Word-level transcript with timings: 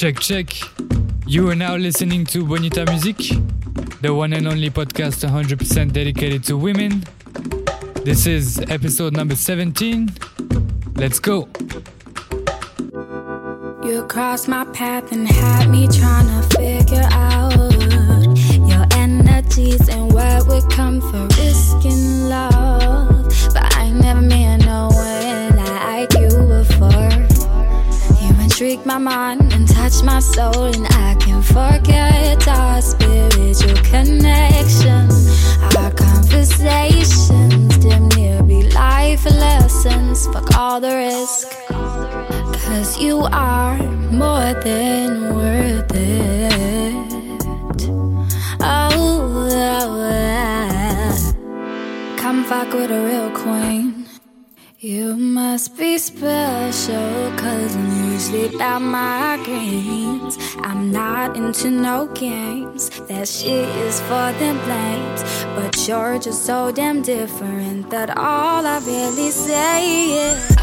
Check, 0.00 0.18
check. 0.18 0.54
You 1.26 1.50
are 1.50 1.54
now 1.54 1.76
listening 1.76 2.24
to 2.32 2.42
Bonita 2.42 2.86
Music, 2.86 3.18
the 4.00 4.14
one 4.14 4.32
and 4.32 4.48
only 4.48 4.70
podcast 4.70 5.28
100% 5.28 5.92
dedicated 5.92 6.42
to 6.44 6.56
women. 6.56 7.04
This 8.02 8.26
is 8.26 8.58
episode 8.70 9.12
number 9.12 9.36
17. 9.36 10.08
Let's 10.94 11.20
go. 11.20 11.50
You 13.84 14.06
crossed 14.08 14.48
my 14.48 14.64
path 14.72 15.12
and 15.12 15.28
had 15.28 15.68
me 15.68 15.86
trying 15.86 16.28
to 16.28 16.56
figure 16.56 17.06
out 17.12 17.52
your 18.70 18.86
energies 18.92 19.86
and 19.90 20.14
what 20.14 20.46
would 20.46 20.64
come 20.70 21.02
for 21.02 21.26
risking 21.36 22.30
love. 22.30 23.28
But 23.52 23.76
I 23.76 23.90
never 23.90 24.22
no 24.22 24.89
intrigue 28.60 28.84
my 28.84 28.98
mind 28.98 29.54
and 29.54 29.66
touch 29.66 30.02
my 30.02 30.20
soul, 30.20 30.64
and 30.64 30.86
I 30.90 31.14
can 31.18 31.40
forget 31.40 32.46
our 32.46 32.82
spiritual 32.82 33.74
connection. 33.84 35.08
Our 35.78 35.90
conversations 35.92 37.78
dim 37.78 38.08
near 38.10 38.42
be 38.42 38.64
life 38.72 39.24
lessons. 39.24 40.26
Fuck 40.26 40.54
all 40.58 40.78
the 40.78 40.94
risk. 40.94 41.48
Cause 42.66 43.00
you 43.00 43.26
are 43.32 43.78
more 44.12 44.52
than 44.62 45.34
worth 45.34 45.92
it. 45.94 46.92
Oh, 48.60 49.48
oh, 49.50 49.90
oh. 50.12 51.32
come 52.18 52.44
fuck 52.44 52.74
with 52.74 52.90
a 52.90 53.00
real 53.06 53.30
queen. 53.30 53.89
You 54.82 55.14
must 55.14 55.76
be 55.76 55.98
special, 55.98 57.30
cause 57.36 57.76
I'm 57.76 58.12
usually 58.12 58.46
about 58.54 58.80
my 58.80 59.38
greens. 59.44 60.38
I'm 60.62 60.90
not 60.90 61.36
into 61.36 61.70
no 61.70 62.06
games, 62.14 62.88
that 63.00 63.28
shit 63.28 63.68
is 63.76 64.00
for 64.00 64.32
them 64.40 64.56
blames. 64.64 65.22
But 65.54 65.86
you're 65.86 66.18
just 66.18 66.46
so 66.46 66.72
damn 66.72 67.02
different 67.02 67.90
that 67.90 68.16
all 68.16 68.66
I 68.66 68.78
really 68.86 69.30
say 69.30 70.32
is 70.32 70.59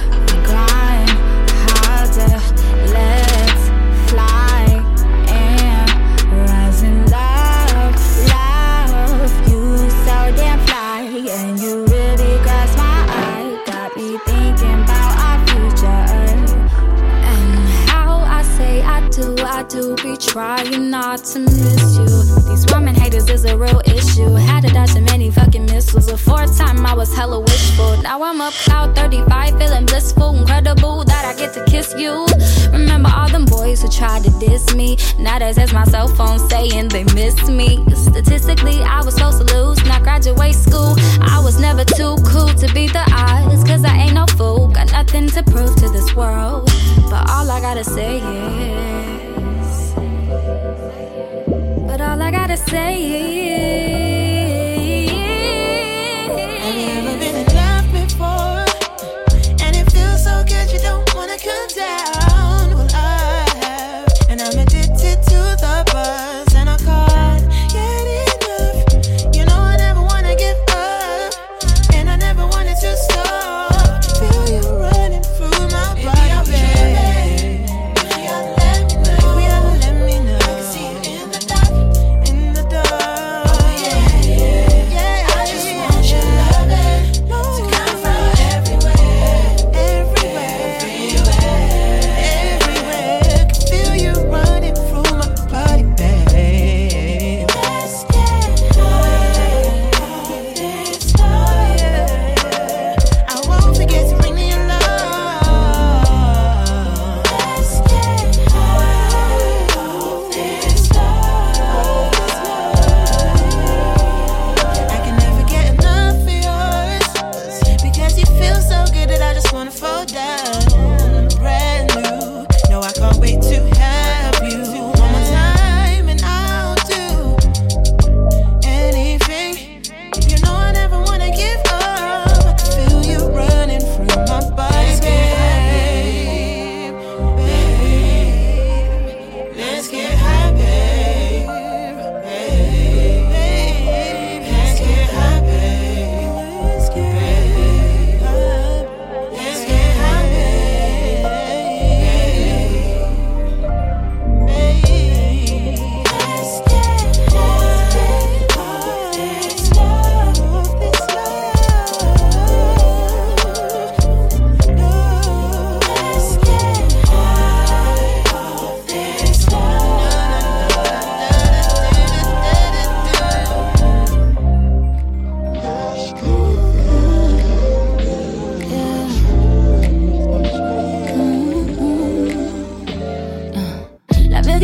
do, 19.70 19.96
be 19.98 20.16
trying 20.18 20.90
not 20.90 21.24
to 21.24 21.40
miss 21.40 21.98
you. 21.98 22.08
These 22.50 22.66
woman 22.72 22.96
haters 22.96 23.30
is 23.30 23.46
a 23.46 23.58
real 23.58 23.82
issue. 23.86 24.30
Had 24.34 24.64
to 24.64 24.74
dodge 24.74 24.92
so 24.92 25.02
many 25.02 25.30
fucking 25.32 25.66
missiles. 25.66 26.08
The 26.08 26.18
fourth 26.18 26.58
time 26.58 26.86
I 26.86 26.94
was 26.94 27.14
hella 27.14 27.40
wishful. 27.40 28.02
Now 28.02 28.22
I'm 28.24 28.40
up 28.42 28.54
cloud 28.54 28.96
35, 28.96 29.58
feeling 29.58 29.86
blissful, 29.86 30.36
incredible 30.36 31.04
that 31.06 31.26
I 31.26 31.38
get 31.38 31.54
to 31.54 31.66
kiss 31.66 31.94
you. 31.98 32.26
Remember 32.72 33.10
all 33.14 33.30
them 33.30 33.46
boys 33.46 33.82
who 33.82 33.90
tried 33.90 34.24
to 34.24 34.32
diss 34.40 34.74
me. 34.76 34.98
Now 35.20 35.40
that's 35.40 35.58
as 35.58 35.74
my 35.74 35.84
cell 35.86 36.08
phone 36.08 36.40
saying 36.50 36.90
they 36.90 37.04
miss 37.16 37.50
me. 37.50 37.84
Statistically, 37.94 38.82
I 38.84 39.04
was 39.04 39.16
supposed 39.16 39.48
to 39.48 39.56
lose. 39.56 39.84
Not 39.86 40.04
graduate 40.04 40.56
school. 40.56 40.96
I 41.22 41.42
was 41.44 41.60
never 41.60 41.84
too 41.84 42.16
cool 42.28 42.50
to 42.50 42.74
beat 42.74 42.94
the 42.94 43.06
odds. 43.12 43.64
Cause 43.64 43.84
I 43.84 43.96
ain't 43.98 44.14
no 44.14 44.26
fool. 44.28 44.68
Got 44.68 44.92
nothing 44.92 45.28
to 45.30 45.44
prove 45.44 45.76
to 45.78 45.90
this 45.90 46.16
world. 46.16 46.70
But 47.10 47.30
all 47.30 47.50
I 47.50 47.60
gotta 47.60 47.84
say 47.84 48.20
is. 48.20 49.27
All 52.18 52.24
I 52.24 52.32
gotta 52.32 52.58
say 52.58 53.57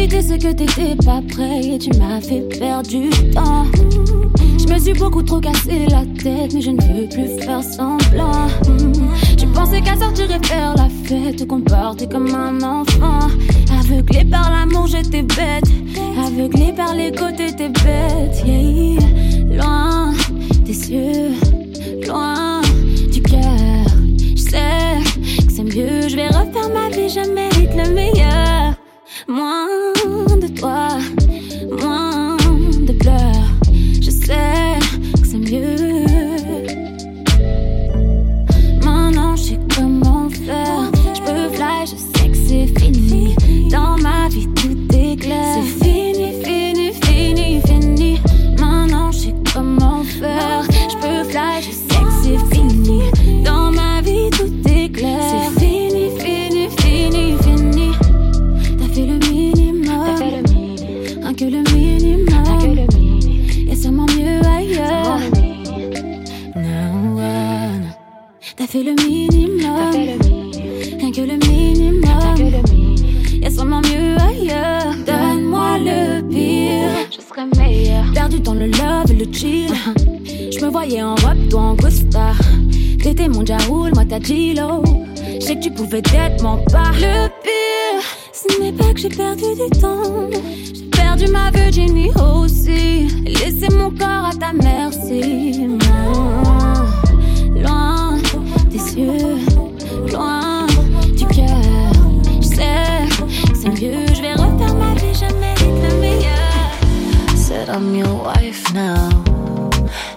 Vérité 0.04 0.22
c'est 0.22 0.38
que 0.38 0.52
t'étais 0.52 0.96
pas 1.06 1.22
prêt 1.30 1.62
et 1.64 1.80
tu 1.80 1.90
m'as 1.98 2.20
fait 2.20 2.42
perdre 2.60 2.90
du 2.90 3.10
temps. 3.32 3.66
Je 4.60 4.74
me 4.74 4.78
suis 4.78 4.92
beaucoup 4.92 5.24
trop 5.24 5.40
cassé 5.40 5.86
la 5.88 6.04
tête, 6.22 6.54
mais 6.54 6.60
je 6.60 6.72
ne 6.72 6.82
veux 6.82 7.08
plus 7.08 7.42
faire 7.42 7.64
semblant. 7.64 8.50
Tu 9.38 9.48
pensais 9.48 9.80
qu'à 9.80 9.96
sortir 9.96 10.26
et 10.30 10.46
faire 10.46 10.76
la 10.76 10.90
fête, 11.06 11.38
te 11.38 11.44
comporter 11.46 12.06
comme 12.06 12.36
un 12.36 12.62
enfant. 12.62 13.30
Aveuglé 13.80 14.26
par 14.26 14.52
l'amour, 14.52 14.88
j'étais 14.88 15.22
bête. 15.22 15.72
Aveuglé 16.22 16.74
par 16.74 16.94
l'ego, 16.94 17.28
t'étais 17.38 17.70
bête. 17.70 18.44
Yeah. 18.46 19.00
Loin 19.56 20.14
des 20.66 20.92
yeux, 20.92 21.32
loin 22.06 22.60
du 23.10 23.22
cœur. 23.22 23.40
Je 24.36 24.42
sais 24.42 25.46
que 25.46 25.54
c'est 25.54 25.64
mieux, 25.64 26.10
je 26.10 26.16
vais 26.18 26.28
refaire 26.28 26.70
ma 26.74 26.90
vie, 26.90 27.08
je 27.08 27.22
mérite 27.34 27.72
le 27.74 27.94
meilleur. 27.94 28.43
Mon 83.30 83.46
Jaoul, 83.46 83.92
moi 83.96 84.04
ta 84.06 84.20
Gilo. 84.20 84.84
Je 85.40 85.40
sais 85.40 85.56
que 85.56 85.64
tu 85.64 85.72
pouvais 85.72 86.02
être 86.14 86.44
mon 86.44 86.58
pas. 86.66 86.92
Le 86.94 87.30
pire, 87.42 88.04
ce 88.34 88.62
n'est 88.62 88.74
pas 88.74 88.94
que 88.94 89.00
j'ai 89.00 89.10
perdu 89.10 89.46
du 89.56 89.80
temps. 89.80 90.30
J'ai 90.74 90.84
perdu 90.92 91.28
ma 91.28 91.50
Virginie 91.52 92.12
aussi. 92.12 93.08
Laissé 93.26 93.70
mon 93.76 93.92
corps 93.92 94.26
à 94.30 94.34
ta 94.38 94.52
merci. 94.54 95.68
Loin 97.56 98.18
des 98.70 99.00
yeux, 99.00 99.38
loin 100.12 100.68
du 101.16 101.26
cœur. 101.28 101.94
Je 102.42 102.48
sais 102.48 103.08
que 103.48 103.58
c'est 103.58 103.70
mieux, 103.70 104.06
je 104.14 104.22
vais 104.22 104.34
refaire 104.34 104.76
ma 104.76 104.94
vie, 104.96 105.14
jamais 105.14 105.54
être 105.54 105.94
le 105.94 106.02
meilleur. 106.02 107.36
Said 107.36 107.70
I'm 107.70 107.96
your 107.96 108.26
wife 108.26 108.74
now, 108.74 109.10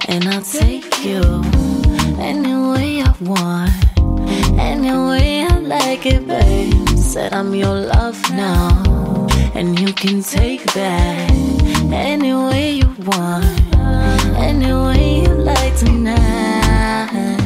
and 0.09 0.25
I'll 0.25 0.43
take 0.43 1.05
you 1.05 1.76
any 2.19 2.55
way 2.73 3.03
I 3.03 3.15
want, 3.21 3.73
any 4.59 4.91
way 4.91 5.45
I 5.45 5.59
like 5.59 6.07
it, 6.07 6.27
babe. 6.27 6.89
Said 6.97 7.33
I'm 7.33 7.55
your 7.55 7.75
love 7.75 8.21
now, 8.31 9.29
and 9.55 9.79
you 9.79 9.93
can 9.93 10.23
take 10.23 10.65
that 10.75 11.31
any 11.93 12.33
way 12.35 12.73
you 12.73 12.89
want, 13.05 13.45
any 14.37 14.73
way 14.73 15.23
you 15.23 15.35
like 15.35 15.77
tonight. 15.77 17.41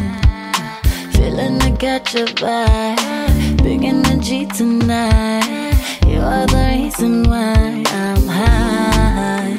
Feeling 1.13 1.61
I 1.63 1.71
got 1.71 2.13
your 2.15 2.27
vibe, 2.27 3.63
big 3.63 3.85
energy 3.85 4.47
tonight. 4.47 5.75
You 6.07 6.21
are 6.21 6.47
the 6.47 6.77
reason 6.77 7.29
why 7.29 7.85
I'm 7.87 8.27
high. 8.27 9.57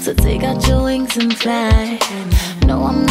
So 0.00 0.14
take 0.14 0.42
out 0.42 0.66
your 0.66 0.82
wings 0.84 1.16
and 1.16 1.36
fly. 1.36 1.98
No, 2.66 2.82
I'm 2.84 3.07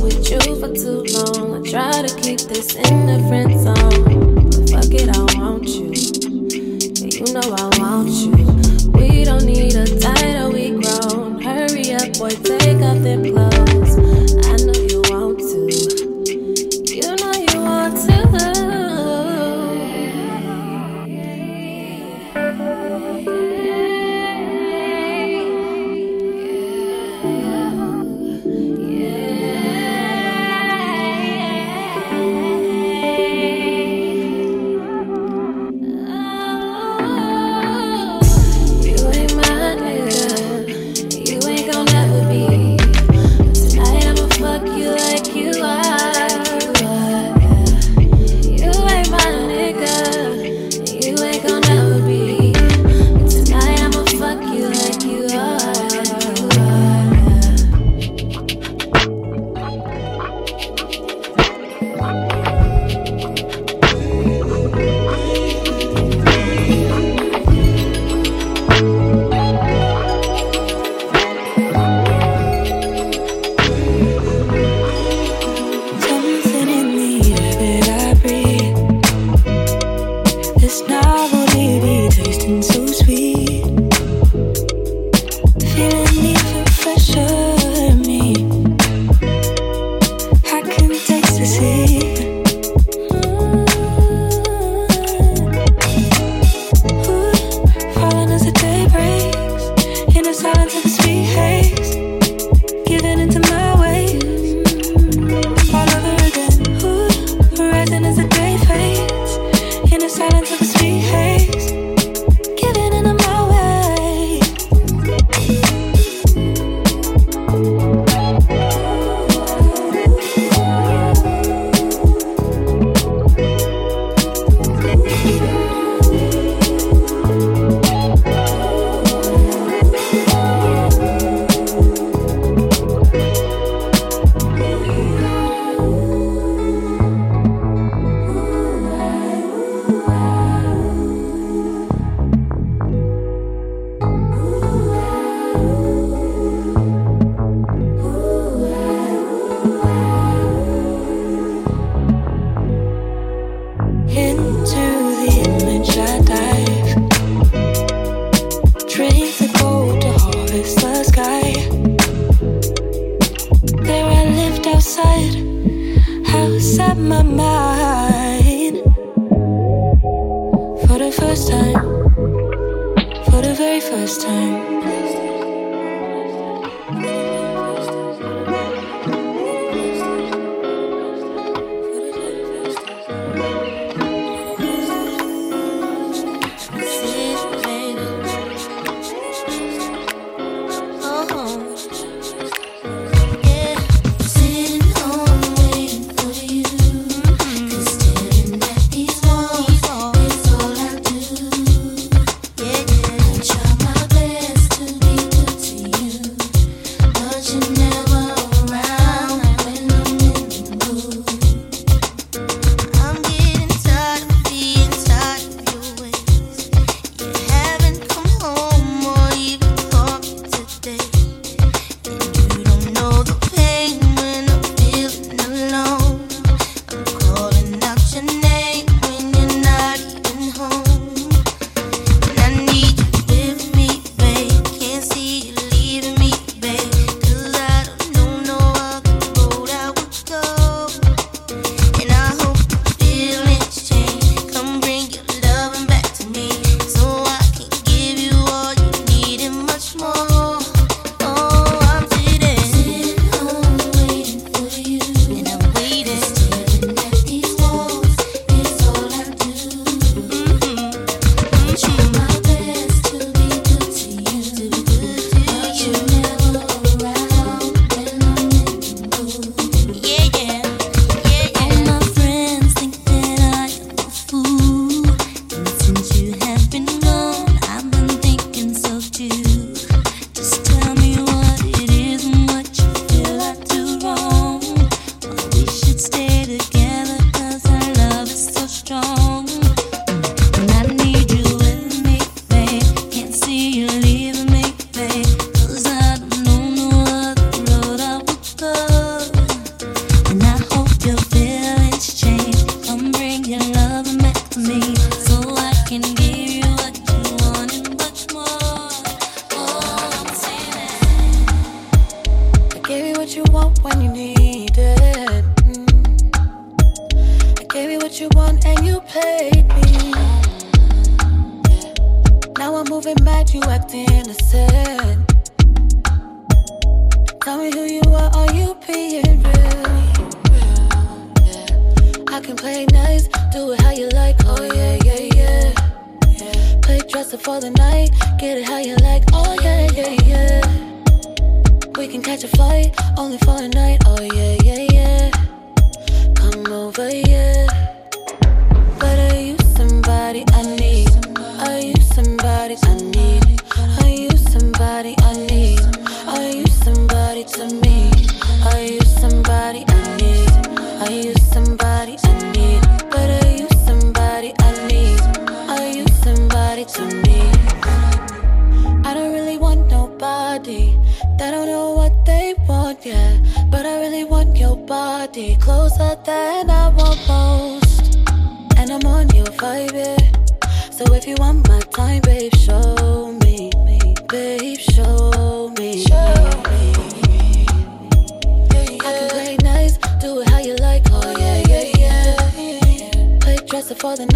with 0.00 0.30
you 0.30 0.40
for 0.56 0.72
too 0.74 1.02
long. 1.14 1.56
I 1.56 1.70
try 1.70 2.02
to 2.02 2.14
keep 2.20 2.40
this 2.40 2.74
in 2.74 3.06
the 3.06 3.18
friend 3.28 3.52
zone. 3.58 4.44
But 4.50 4.70
fuck 4.70 4.92
it, 4.94 5.08
I 5.08 5.38
want 5.38 5.68
you. 5.68 5.92
Yeah, 6.48 7.26
you 7.26 7.32
know 7.32 7.54
I 7.54 7.78
want 7.78 8.08
you. 8.08 8.90
We 8.92 9.24
don't 9.24 9.44
need 9.44 9.74
a 9.74 9.86
title, 9.98 10.52
we 10.52 10.70
grown. 10.70 11.40
Hurry 11.40 11.94
up, 11.94 12.18
boy, 12.18 12.30
take 12.30 12.80
off 12.82 13.02
them 13.02 13.24
clothes. 13.24 13.47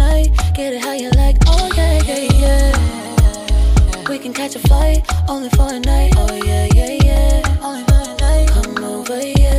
Night. 0.03 0.29
Get 0.57 0.73
it 0.73 0.81
how 0.85 0.93
you 1.03 1.09
like. 1.23 1.37
Oh 1.47 1.65
yeah, 1.77 1.95
yeah, 2.09 2.23
yeah. 2.43 4.09
We 4.09 4.17
can 4.23 4.33
catch 4.33 4.55
a 4.55 4.63
flight 4.67 4.99
only 5.33 5.49
for 5.57 5.67
a 5.77 5.79
night. 5.79 6.11
Oh 6.21 6.35
yeah, 6.49 6.65
yeah, 6.79 6.93
yeah. 7.07 7.65
Only 7.67 7.83
for 7.89 8.01
a 8.11 8.15
night. 8.25 8.47
Come 8.55 8.83
over, 8.83 9.19
yeah. 9.21 9.52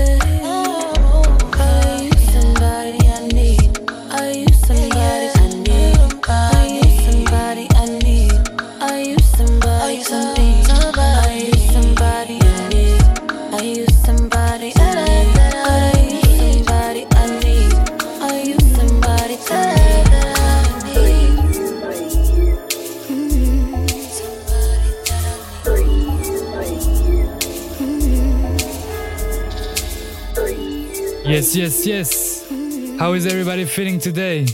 Yes, 31.54 31.86
yes. 31.86 32.50
How 32.98 33.12
is 33.12 33.26
everybody 33.26 33.64
feeling 33.64 34.00
today? 34.00 34.44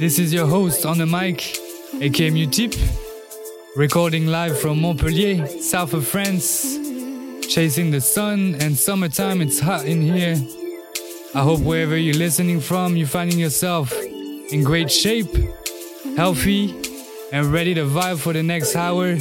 This 0.00 0.18
is 0.18 0.34
your 0.34 0.48
host 0.48 0.84
on 0.84 0.98
the 0.98 1.06
mic, 1.06 1.56
aka 2.00 2.30
Mutip, 2.32 2.74
recording 3.76 4.26
live 4.26 4.58
from 4.58 4.80
Montpellier, 4.80 5.46
south 5.46 5.94
of 5.94 6.04
France, 6.04 6.78
chasing 7.46 7.92
the 7.92 8.00
sun 8.00 8.56
and 8.56 8.76
summertime. 8.76 9.40
It's 9.40 9.60
hot 9.60 9.84
in 9.84 10.02
here. 10.02 10.34
I 11.32 11.42
hope 11.42 11.60
wherever 11.60 11.96
you're 11.96 12.16
listening 12.16 12.58
from, 12.58 12.96
you're 12.96 13.06
finding 13.06 13.38
yourself 13.38 13.92
in 13.92 14.64
great 14.64 14.90
shape, 14.90 15.32
healthy, 16.16 16.74
and 17.30 17.52
ready 17.52 17.72
to 17.74 17.82
vibe 17.82 18.18
for 18.18 18.32
the 18.32 18.42
next 18.42 18.74
hour. 18.74 19.16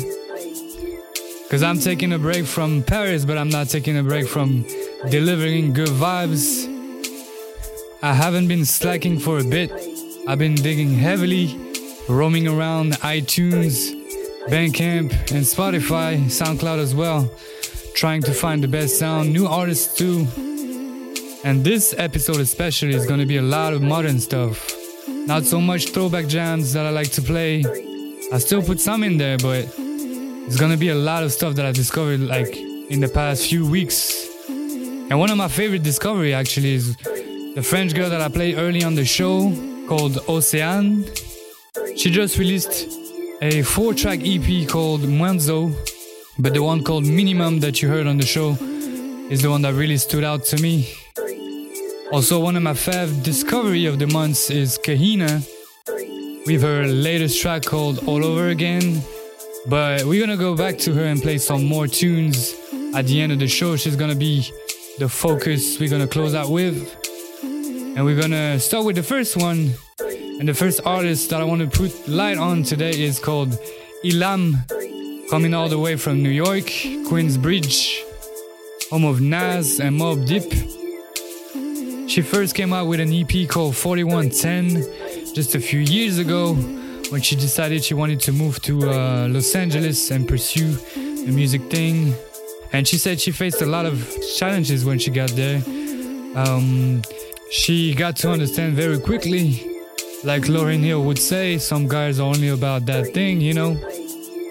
Cause 1.51 1.61
I'm 1.61 1.77
taking 1.77 2.13
a 2.13 2.17
break 2.17 2.47
from 2.47 2.81
Paris, 2.81 3.25
but 3.25 3.37
I'm 3.37 3.49
not 3.49 3.69
taking 3.69 3.95
a 3.95 4.01
break 4.01 4.27
from 4.27 4.65
delivering 5.11 5.73
good 5.73 5.89
vibes. 5.89 6.74
I 8.01 8.13
haven't 8.13 8.47
been 8.47 8.65
slacking 8.65 9.19
for 9.19 9.39
a 9.39 9.43
bit. 9.43 9.71
I've 10.27 10.37
been 10.37 10.55
digging 10.55 10.93
heavily, 10.93 11.57
roaming 12.07 12.47
around 12.47 12.93
iTunes, 12.93 13.91
Bandcamp, 14.47 15.11
and 15.31 15.43
Spotify, 15.43 16.25
SoundCloud 16.25 16.79
as 16.79 16.93
well, 16.93 17.31
trying 17.95 18.21
to 18.23 18.33
find 18.33 18.63
the 18.63 18.67
best 18.67 18.99
sound, 18.99 19.31
new 19.31 19.47
artists 19.47 19.95
too. 19.95 20.27
And 21.43 21.63
this 21.63 21.95
episode 21.97 22.39
especially 22.39 22.93
is 22.93 23.05
gonna 23.05 23.25
be 23.25 23.37
a 23.37 23.41
lot 23.41 23.73
of 23.73 23.81
modern 23.81 24.19
stuff. 24.19 24.73
Not 25.07 25.45
so 25.45 25.61
much 25.61 25.89
throwback 25.89 26.27
jams 26.27 26.73
that 26.73 26.85
I 26.85 26.89
like 26.89 27.11
to 27.13 27.21
play. 27.21 27.63
I 28.31 28.37
still 28.39 28.61
put 28.61 28.79
some 28.79 29.03
in 29.03 29.17
there, 29.17 29.37
but 29.37 29.65
it's 29.77 30.57
gonna 30.57 30.77
be 30.77 30.89
a 30.89 30.95
lot 30.95 31.23
of 31.23 31.31
stuff 31.31 31.55
that 31.55 31.65
I 31.65 31.71
discovered 31.71 32.19
like 32.19 32.55
in 32.57 32.99
the 32.99 33.07
past 33.07 33.47
few 33.47 33.65
weeks. 33.65 34.27
And 34.47 35.19
one 35.19 35.29
of 35.29 35.37
my 35.37 35.47
favorite 35.47 35.83
discovery 35.83 36.33
actually 36.33 36.73
is 36.73 36.97
the 37.55 37.63
French 37.63 37.95
girl 37.95 38.09
that 38.09 38.19
I 38.19 38.27
played 38.27 38.57
early 38.57 38.83
on 38.83 38.95
the 38.95 39.05
show 39.05 39.49
called 39.87 40.15
Océane. 40.27 41.07
She 41.97 42.11
just 42.11 42.37
released 42.37 42.89
a 43.41 43.61
four 43.61 43.93
track 43.93 44.19
EP 44.23 44.67
called 44.67 45.01
Mwenzo, 45.01 45.73
but 46.37 46.53
the 46.53 46.61
one 46.61 46.83
called 46.83 47.05
Minimum 47.05 47.61
that 47.61 47.81
you 47.81 47.87
heard 47.87 48.07
on 48.07 48.17
the 48.17 48.25
show 48.25 48.57
is 49.29 49.41
the 49.41 49.49
one 49.49 49.61
that 49.61 49.73
really 49.73 49.95
stood 49.95 50.25
out 50.25 50.43
to 50.45 50.61
me. 50.61 50.93
Also, 52.11 52.41
one 52.41 52.57
of 52.57 52.63
my 52.63 52.73
fav 52.73 53.23
discovery 53.23 53.85
of 53.85 53.99
the 53.99 54.07
month 54.07 54.51
is 54.51 54.77
Kahina 54.77 55.41
with 56.45 56.61
her 56.61 56.85
latest 56.87 57.41
track 57.41 57.63
called 57.63 58.05
All 58.05 58.23
Over 58.23 58.49
Again. 58.49 59.01
But 59.65 60.03
we're 60.03 60.19
gonna 60.19 60.37
go 60.37 60.57
back 60.57 60.77
to 60.79 60.93
her 60.93 61.05
and 61.05 61.21
play 61.21 61.37
some 61.37 61.63
more 61.63 61.87
tunes 61.87 62.53
at 62.93 63.05
the 63.05 63.21
end 63.21 63.31
of 63.31 63.39
the 63.39 63.47
show. 63.47 63.77
She's 63.77 63.95
gonna 63.95 64.13
be 64.13 64.51
the 64.99 65.07
focus 65.07 65.79
we're 65.79 65.89
gonna 65.89 66.05
close 66.05 66.35
out 66.35 66.49
with. 66.49 67.04
And 67.95 68.03
we're 68.03 68.19
gonna 68.19 68.59
start 68.59 68.85
with 68.85 68.97
the 68.97 69.03
first 69.03 69.37
one. 69.37 69.71
And 70.39 70.49
the 70.49 70.53
first 70.53 70.81
artist 70.85 71.29
that 71.29 71.39
I 71.39 71.45
want 71.45 71.61
to 71.61 71.67
put 71.67 72.09
light 72.09 72.37
on 72.37 72.61
today 72.63 72.91
is 72.91 73.19
called 73.19 73.57
Ilam, 74.03 74.57
coming 75.29 75.53
all 75.53 75.69
the 75.69 75.79
way 75.79 75.95
from 75.95 76.21
New 76.21 76.29
York, 76.29 76.65
Queensbridge, 77.07 78.01
home 78.89 79.05
of 79.05 79.21
Nas 79.21 79.79
and 79.79 79.97
Mobb 79.97 80.27
Deep. 80.27 80.51
She 82.09 82.21
first 82.21 82.53
came 82.53 82.73
out 82.73 82.87
with 82.87 82.99
an 82.99 83.13
EP 83.13 83.47
called 83.47 83.77
4110 83.77 85.33
just 85.33 85.55
a 85.55 85.61
few 85.61 85.79
years 85.79 86.17
ago 86.17 86.53
when 87.11 87.21
she 87.21 87.37
decided 87.37 87.81
she 87.81 87.93
wanted 87.93 88.19
to 88.19 88.33
move 88.33 88.61
to 88.63 88.89
uh, 88.89 89.29
Los 89.29 89.55
Angeles 89.55 90.11
and 90.11 90.27
pursue 90.27 90.73
the 90.95 91.31
music 91.31 91.61
thing. 91.71 92.13
And 92.73 92.85
she 92.85 92.97
said 92.97 93.21
she 93.21 93.31
faced 93.31 93.61
a 93.61 93.65
lot 93.65 93.85
of 93.85 94.05
challenges 94.35 94.83
when 94.83 94.99
she 94.99 95.11
got 95.11 95.29
there. 95.29 95.63
Um, 96.35 97.01
she 97.55 97.95
got 97.95 98.17
to 98.17 98.29
understand 98.29 98.73
very 98.73 98.99
quickly, 98.99 99.65
like 100.23 100.43
Lauryn 100.43 100.81
Hill 100.83 101.03
would 101.03 101.17
say, 101.17 101.57
some 101.57 101.87
guys 101.87 102.19
are 102.19 102.27
only 102.27 102.49
about 102.49 102.85
that 102.87 103.13
thing, 103.13 103.39
you 103.39 103.53
know? 103.53 103.77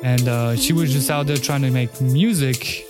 And 0.02 0.26
uh, 0.26 0.56
she 0.56 0.72
was 0.72 0.92
just 0.92 1.10
out 1.10 1.26
there 1.26 1.36
trying 1.36 1.62
to 1.62 1.70
make 1.70 2.00
music, 2.00 2.86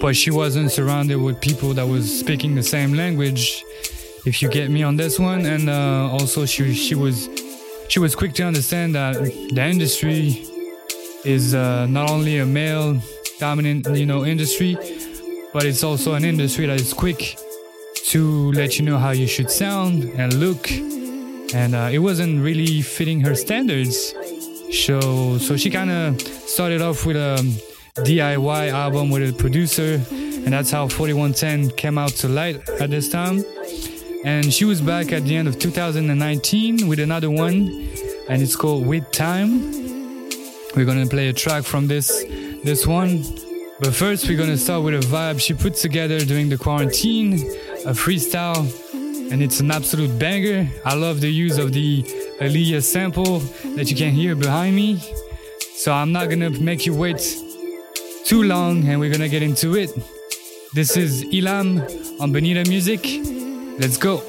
but 0.00 0.14
she 0.14 0.30
wasn't 0.30 0.70
surrounded 0.70 1.16
with 1.16 1.40
people 1.40 1.72
that 1.74 1.86
was 1.86 2.20
speaking 2.20 2.54
the 2.54 2.62
same 2.62 2.92
language, 2.92 3.64
if 4.26 4.42
you 4.42 4.48
get 4.48 4.70
me 4.70 4.82
on 4.82 4.96
this 4.96 5.18
one. 5.18 5.46
And 5.46 5.70
uh, 5.70 6.10
also, 6.12 6.44
she, 6.44 6.74
she 6.74 6.94
was 6.94 7.28
she 7.88 8.00
was 8.00 8.14
quick 8.14 8.32
to 8.34 8.42
understand 8.44 8.94
that 8.94 9.14
the 9.14 9.64
industry 9.64 10.44
is 11.24 11.54
uh, 11.54 11.86
not 11.86 12.10
only 12.10 12.38
a 12.38 12.46
male 12.46 13.00
dominant 13.38 13.86
you 13.96 14.06
know 14.06 14.24
industry 14.24 14.76
but 15.52 15.64
it's 15.64 15.82
also 15.82 16.14
an 16.14 16.24
industry 16.24 16.66
that 16.66 16.80
is 16.80 16.92
quick 16.92 17.36
to 18.04 18.52
let 18.52 18.78
you 18.78 18.84
know 18.84 18.98
how 18.98 19.10
you 19.10 19.26
should 19.26 19.50
sound 19.50 20.04
and 20.16 20.34
look. 20.34 20.70
And 21.54 21.74
uh, 21.74 21.88
it 21.92 22.00
wasn't 22.00 22.42
really 22.42 22.82
fitting 22.82 23.20
her 23.20 23.34
standards. 23.34 24.14
So 24.72 25.38
so 25.38 25.56
she 25.56 25.70
kind 25.70 25.90
of 25.90 26.20
started 26.20 26.82
off 26.82 27.06
with 27.06 27.16
a 27.16 27.36
diy 28.02 28.70
album 28.70 29.10
with 29.10 29.28
a 29.28 29.32
producer 29.32 30.00
and 30.10 30.52
that's 30.52 30.70
how 30.70 30.88
4110 30.88 31.70
came 31.76 31.96
out 31.96 32.10
to 32.10 32.28
light 32.28 32.68
at 32.80 32.90
this 32.90 33.08
time. 33.08 33.44
And 34.24 34.52
she 34.52 34.64
was 34.64 34.80
back 34.80 35.12
at 35.12 35.24
the 35.24 35.36
end 35.36 35.48
of 35.48 35.58
2019 35.58 36.88
with 36.88 36.98
another 36.98 37.30
one 37.30 37.88
and 38.28 38.42
it's 38.42 38.56
called 38.56 38.86
with 38.86 39.10
time. 39.12 39.72
We're 40.74 40.84
gonna 40.84 41.06
play 41.06 41.28
a 41.28 41.32
track 41.32 41.64
from 41.64 41.86
this 41.86 42.24
this 42.64 42.86
one. 42.86 43.22
But 43.80 43.94
first 43.94 44.28
we're 44.28 44.38
gonna 44.38 44.58
start 44.58 44.82
with 44.82 44.94
a 44.94 45.06
vibe 45.06 45.40
she 45.40 45.54
put 45.54 45.74
together 45.74 46.18
during 46.20 46.48
the 46.48 46.58
quarantine 46.58 47.38
a 47.86 47.92
freestyle 47.92 48.62
and 49.30 49.42
it's 49.42 49.60
an 49.60 49.70
absolute 49.70 50.18
banger 50.18 50.68
i 50.84 50.94
love 50.94 51.20
the 51.20 51.30
use 51.30 51.58
of 51.58 51.72
the 51.72 52.02
Aaliyah 52.40 52.82
sample 52.82 53.38
that 53.76 53.90
you 53.90 53.96
can 53.96 54.12
hear 54.12 54.34
behind 54.34 54.74
me 54.74 54.98
so 55.76 55.92
i'm 55.92 56.12
not 56.12 56.28
gonna 56.30 56.50
make 56.50 56.86
you 56.86 56.94
wait 56.94 57.22
too 58.24 58.42
long 58.42 58.86
and 58.88 58.98
we're 59.00 59.12
gonna 59.12 59.28
get 59.28 59.42
into 59.42 59.76
it 59.76 59.90
this 60.72 60.96
is 60.96 61.24
ilam 61.24 61.80
on 62.20 62.32
bonita 62.32 62.68
music 62.68 63.00
Let's 63.76 63.96
go. 63.96 64.22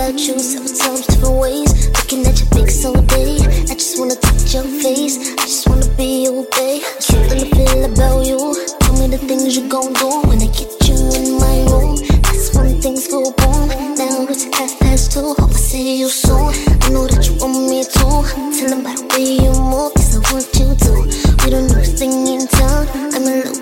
About 0.00 0.18
you 0.18 0.32
times, 0.32 1.06
different 1.06 1.38
ways. 1.38 1.88
Looking 1.90 2.26
at 2.26 2.40
your 2.40 2.48
pics 2.48 2.84
all 2.86 3.02
day, 3.02 3.36
I 3.68 3.74
just 3.74 3.98
wanna 3.98 4.14
touch 4.14 4.54
your 4.54 4.64
face. 4.64 5.39
I 6.00 6.02
be 6.02 6.24
your 6.24 6.46
babe. 6.56 6.82
Something 6.98 7.40
to 7.40 7.54
feel 7.54 7.84
about 7.84 8.24
you. 8.24 8.38
Tell 8.80 8.96
me 8.96 9.06
the 9.08 9.18
things 9.18 9.54
you 9.54 9.68
gon' 9.68 9.92
do 9.92 10.08
when 10.24 10.40
I 10.40 10.46
get 10.46 10.72
you 10.88 10.96
in 11.12 11.36
my 11.38 11.56
room. 11.68 11.96
That's 12.24 12.56
when 12.56 12.80
things 12.80 13.06
go 13.06 13.30
boom. 13.32 13.68
Now 14.00 14.24
it's 14.32 14.44
half 14.56 14.80
past 14.80 15.12
two. 15.12 15.34
Hope 15.36 15.50
I 15.50 15.60
see 15.60 15.98
you 15.98 16.08
soon. 16.08 16.54
I 16.84 16.88
know 16.88 17.06
that 17.06 17.28
you 17.28 17.34
want 17.36 17.68
me 17.68 17.84
to. 17.84 18.06
Tell 18.56 18.70
them 18.70 18.82
the 18.84 18.96
way 19.12 19.44
you 19.44 19.52
move, 19.52 19.92
'cause 19.92 20.16
I 20.16 20.20
want 20.32 20.48
you 20.56 20.72
to. 20.84 20.92
We 21.44 21.50
don't 21.50 21.68
know 21.68 21.78
a 21.78 21.84
thing 21.84 22.26
in 22.26 22.48
town. 22.48 22.88
I'm 23.12 23.22
a 23.22 23.36
little 23.36 23.59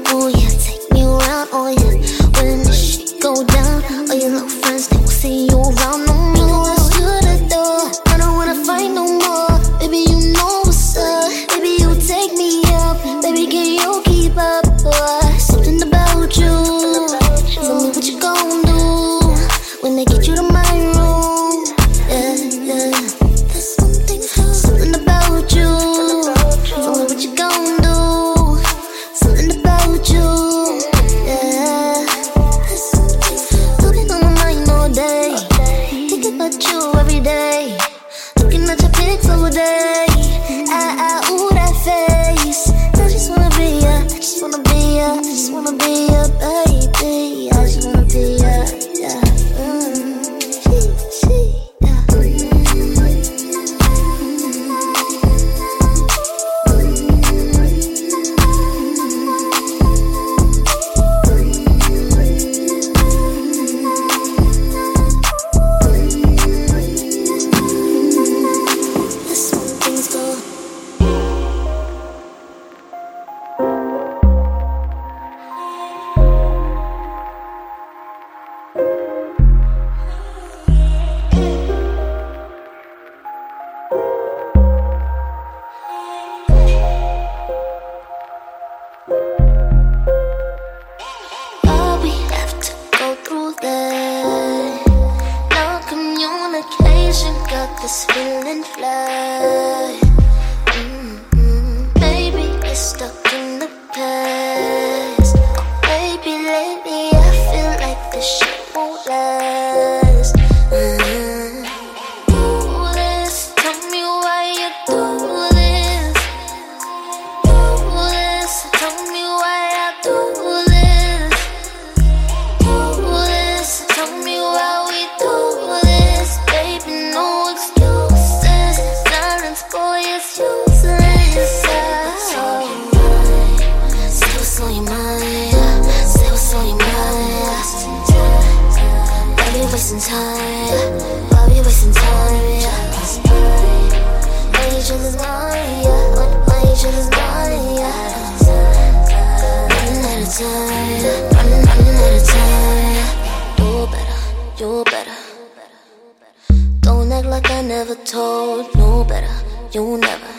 never 157.79 157.95
told. 157.95 158.75
No 158.75 159.05
better, 159.05 159.37
you 159.73 159.99
never. 159.99 160.33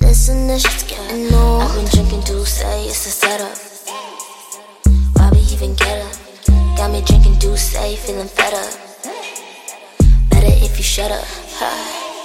Listen, 0.00 0.46
this 0.46 0.62
shit's 0.62 0.84
getting 0.84 1.34
old. 1.34 1.62
I've 1.62 1.74
been 1.74 1.88
drinking 1.94 2.22
to 2.30 2.46
say 2.46 2.86
it's 2.86 3.04
a 3.06 3.10
setup. 3.10 3.58
Why 5.14 5.30
we 5.32 5.40
even 5.54 5.74
get 5.74 5.98
up? 6.06 6.14
Got 6.76 6.92
me 6.92 7.02
drinking 7.04 7.34
do 7.40 7.56
say, 7.56 7.96
feeling 7.96 8.28
fed 8.28 8.54
up. 8.54 8.72
Better 10.30 10.54
if 10.66 10.78
you 10.78 10.84
shut 10.84 11.10
up. 11.10 11.26
Ha. 11.58 11.70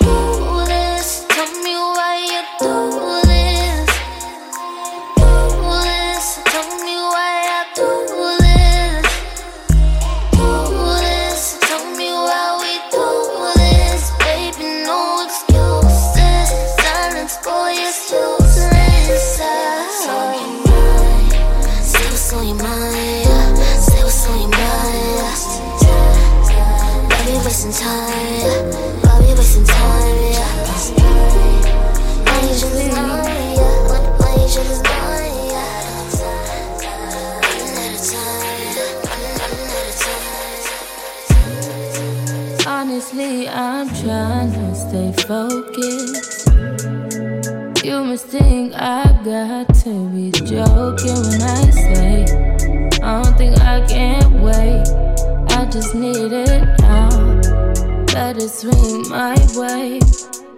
Do 0.01 0.65
this, 0.71 1.25
tell 1.27 1.51
me 1.63 1.73
why 1.95 2.13
you 2.31 2.41
do 2.61 3.27
this. 3.27 3.56
Focused. 45.21 46.47
You 47.83 48.03
must 48.03 48.27
think 48.27 48.73
I 48.75 49.03
got 49.23 49.73
to 49.83 50.09
be 50.09 50.31
joking 50.31 51.21
when 51.27 51.41
I 51.41 51.69
say 51.71 52.25
I 53.01 53.21
don't 53.23 53.37
think 53.37 53.57
I 53.61 53.85
can 53.87 54.41
wait. 54.41 54.87
I 55.57 55.65
just 55.71 55.95
need 55.95 56.31
it 56.31 56.79
now. 56.79 57.17
It 58.39 58.49
swing 58.49 59.09
my 59.09 59.35
way. 59.55 59.99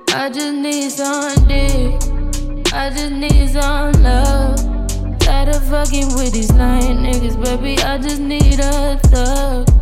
I 0.10 0.30
just 0.30 0.54
need 0.54 0.90
some 0.90 1.48
dick. 1.48 2.74
I 2.74 2.90
just 2.90 3.12
need 3.12 3.50
some 3.52 3.94
love. 4.04 5.20
Tired 5.20 5.56
of 5.56 5.64
fucking 5.70 6.14
with 6.16 6.34
these 6.34 6.52
lying 6.52 6.98
niggas, 6.98 7.42
baby. 7.42 7.82
I 7.82 7.98
just 7.98 8.20
need 8.20 8.60
a 8.60 9.00
thug. 9.04 9.79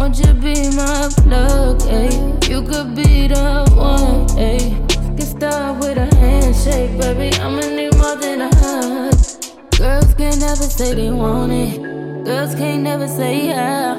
Won't 0.00 0.18
you 0.18 0.32
be 0.32 0.54
my 0.74 1.10
plug, 1.14 1.78
ayy? 1.82 2.48
You 2.48 2.62
could 2.62 2.94
be 2.96 3.28
the 3.28 3.68
one, 3.76 4.28
ayy. 4.38 4.72
Get 5.14 5.26
started 5.26 5.78
with 5.78 5.98
a 5.98 6.06
handshake, 6.16 6.98
baby. 6.98 7.36
I'ma 7.38 7.60
need 7.68 7.94
more 7.98 8.16
than 8.16 8.40
a 8.40 8.48
hug. 8.56 9.12
Girls 9.76 10.14
can't 10.14 10.40
never 10.40 10.68
say 10.76 10.94
they 10.94 11.10
want 11.10 11.52
it. 11.52 11.82
Girls 12.24 12.54
can't 12.54 12.82
never 12.82 13.06
say 13.06 13.48
yeah. 13.48 13.94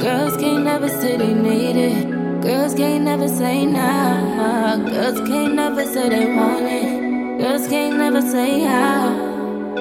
Girls 0.00 0.38
can't 0.38 0.64
never 0.64 0.88
say 0.88 1.18
they 1.18 1.34
need 1.34 1.76
it. 1.76 2.40
Girls 2.40 2.74
can't 2.74 3.04
never 3.04 3.28
say 3.28 3.66
nah. 3.66 4.78
Girls 4.88 5.18
can't 5.28 5.54
never 5.54 5.84
say 5.84 6.08
they 6.08 6.34
want 6.34 6.64
it. 6.64 7.40
Girls 7.42 7.68
can't 7.68 7.98
never 7.98 8.22
say 8.22 8.60
how. 8.60 9.12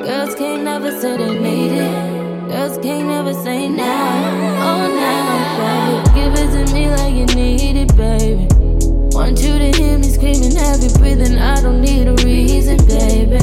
Girls 0.04 0.36
can't 0.36 0.63
never 0.63 0.91
say 1.00 1.15
they 1.15 1.39
need 1.39 1.72
it. 1.80 2.50
Girls 2.50 2.78
can't 2.80 3.08
never 3.08 3.34
say 3.34 3.70
nah. 3.70 4.55
Oh, 5.58 6.04
baby. 6.13 6.20
Give 6.20 6.34
it 6.36 6.50
to 6.68 6.74
me 6.74 6.89
like 6.89 7.13
you 7.13 7.26
need 7.36 7.78
it, 7.78 7.96
baby. 7.96 8.48
Want 9.15 9.39
you 9.41 9.58
to 9.58 9.72
hear 9.78 9.98
me 9.98 10.04
screaming, 10.10 10.56
heavy 10.56 10.89
breathing. 11.00 11.38
I 11.38 11.62
don't 11.62 11.82
need 11.82 12.08
a 12.08 12.13
reason, 12.26 12.78
baby. 12.88 13.39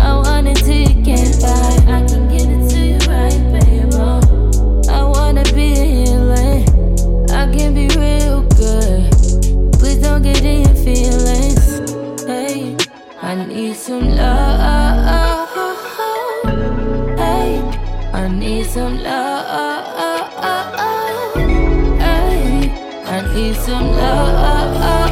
I 0.00 0.14
want 0.16 0.48
it 0.48 0.56
till 0.56 0.76
you 0.76 1.02
can't 1.02 1.40
buy. 1.40 1.76
I 1.96 2.04
can 2.06 2.28
give 2.28 2.48
it 2.50 2.68
to 2.70 2.78
you 2.78 2.98
right, 3.08 3.40
baby. 3.52 3.88
Oh. 3.94 4.20
I 4.90 5.02
wanna 5.02 5.44
be 5.54 5.74
healing. 5.74 6.68
I 7.30 7.50
can 7.54 7.72
be 7.74 7.88
real 7.96 8.42
good. 8.60 9.10
Please 9.78 9.98
don't 10.02 10.22
get 10.22 10.42
in 10.44 10.62
your 10.66 10.74
feelings. 10.84 11.64
Hey, 12.26 12.76
I 13.22 13.34
need 13.46 13.76
some 13.76 14.10
love. 14.10 15.48
Hey, 17.16 17.60
I 18.12 18.28
need 18.28 18.66
some 18.66 19.02
love. 19.02 19.37
Some 23.68 23.90
love. 23.90 25.07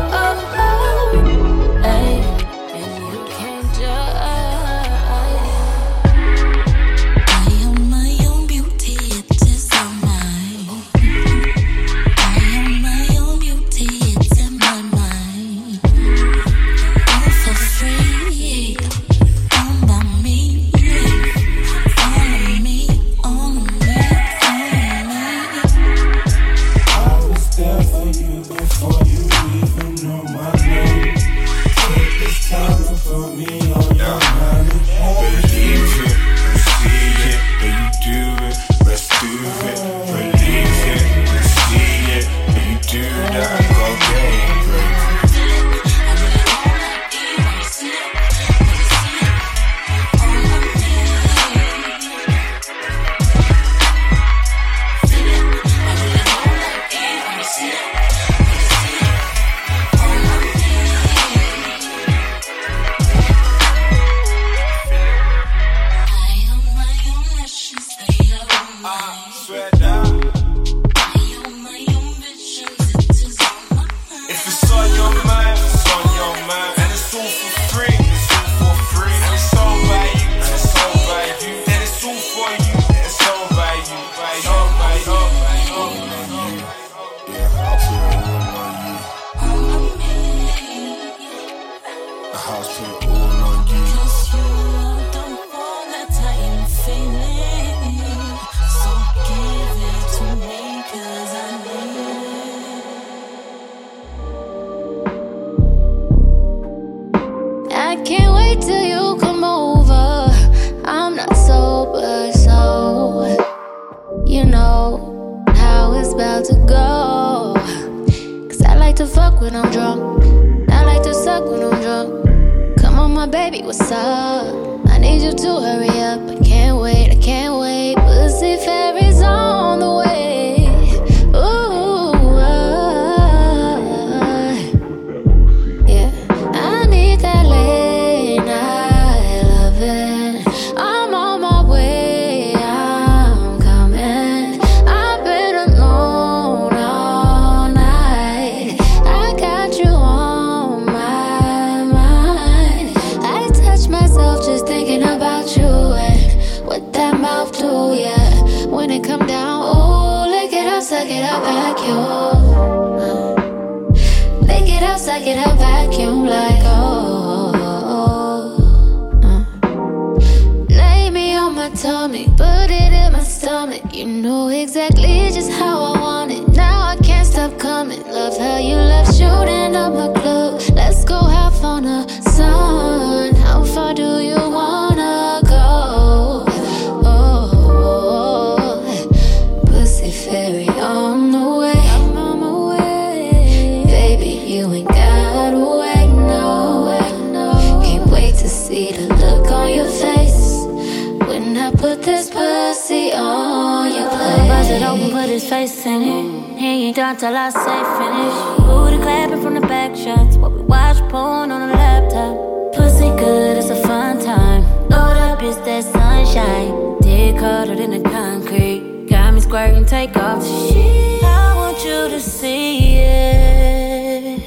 take 219.86 220.16
off. 220.16 220.42
I 220.42 221.54
want 221.54 221.78
you 221.84 222.08
to 222.08 222.20
see 222.20 222.96
it. 222.96 224.42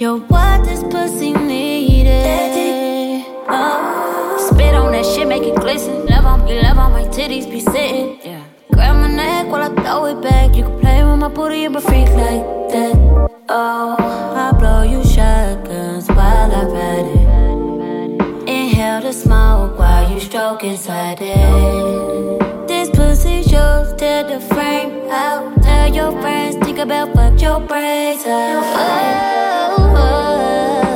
You're 0.00 0.18
what 0.18 0.64
this 0.64 0.82
pussy 0.82 1.32
needed. 1.32 3.24
Oh. 3.48 4.48
Spit 4.50 4.74
on 4.74 4.90
that 4.92 5.06
shit, 5.06 5.28
make 5.28 5.44
it 5.44 5.54
glisten. 5.54 6.06
Love 6.06 6.26
on 6.26 6.44
me, 6.44 6.60
love 6.60 6.78
on 6.78 6.92
my 6.92 7.04
titties, 7.04 7.48
be 7.48 7.60
sitting. 7.60 8.18
Yeah. 8.24 8.42
Grab 8.72 8.96
my 8.96 9.08
neck 9.08 9.46
while 9.46 9.62
I 9.62 9.68
throw 9.82 10.06
it 10.06 10.20
back. 10.20 10.56
You 10.56 10.64
can 10.64 10.80
play 10.80 11.04
with 11.04 11.20
my 11.20 11.28
booty 11.28 11.64
and 11.64 11.74
be 11.74 11.80
freak 11.80 12.08
like 12.08 12.44
that. 12.72 12.96
Oh, 13.48 13.96
I 13.98 14.50
blow 14.58 14.82
you 14.82 15.04
shotguns 15.04 16.08
while 16.08 16.52
I 16.52 16.64
ride 16.64 17.06
it. 17.06 18.48
Inhale 18.48 19.02
the 19.02 19.12
smoke 19.12 19.78
while 19.78 20.10
you 20.12 20.18
stroke 20.18 20.64
inside 20.64 21.18
it 21.20 22.53
the 24.34 24.40
frame 24.40 25.08
out. 25.10 25.62
Tell 25.62 25.94
your 25.94 26.10
friends, 26.20 26.56
think 26.56 26.78
about 26.78 27.14
fuck 27.14 27.40
your 27.40 27.60
brains 27.60 28.26
out. 28.26 28.64
Oh, 28.64 29.76
oh, 29.78 29.94
oh. 29.96 30.93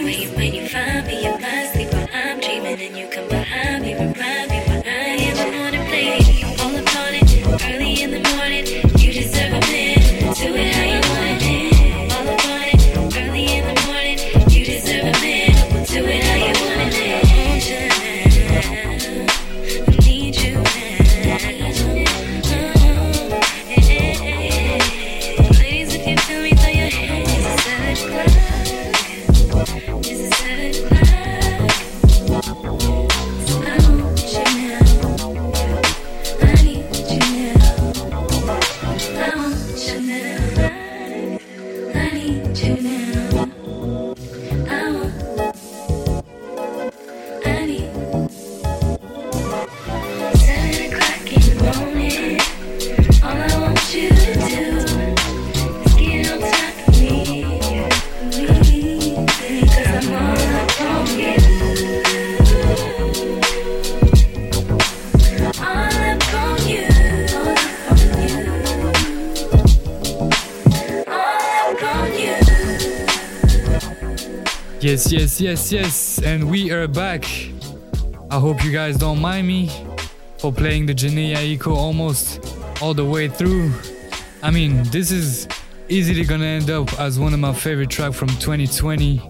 Dreams. 0.00 0.30
When 0.36 0.63
Yes, 75.34 75.40
yes, 75.40 75.72
yes, 75.72 76.18
and 76.22 76.48
we 76.48 76.70
are 76.70 76.86
back. 76.86 77.24
I 78.30 78.38
hope 78.38 78.62
you 78.62 78.70
guys 78.70 78.96
don't 78.96 79.20
mind 79.20 79.48
me 79.48 79.68
for 80.38 80.52
playing 80.52 80.86
the 80.86 80.94
Jhené 80.94 81.34
Aiko 81.34 81.74
almost 81.74 82.56
all 82.80 82.94
the 82.94 83.04
way 83.04 83.26
through. 83.26 83.72
I 84.44 84.52
mean, 84.52 84.84
this 84.92 85.10
is 85.10 85.48
easily 85.88 86.24
gonna 86.24 86.44
end 86.44 86.70
up 86.70 87.00
as 87.00 87.18
one 87.18 87.34
of 87.34 87.40
my 87.40 87.52
favorite 87.52 87.90
tracks 87.90 88.16
from 88.16 88.28
2020. 88.28 89.20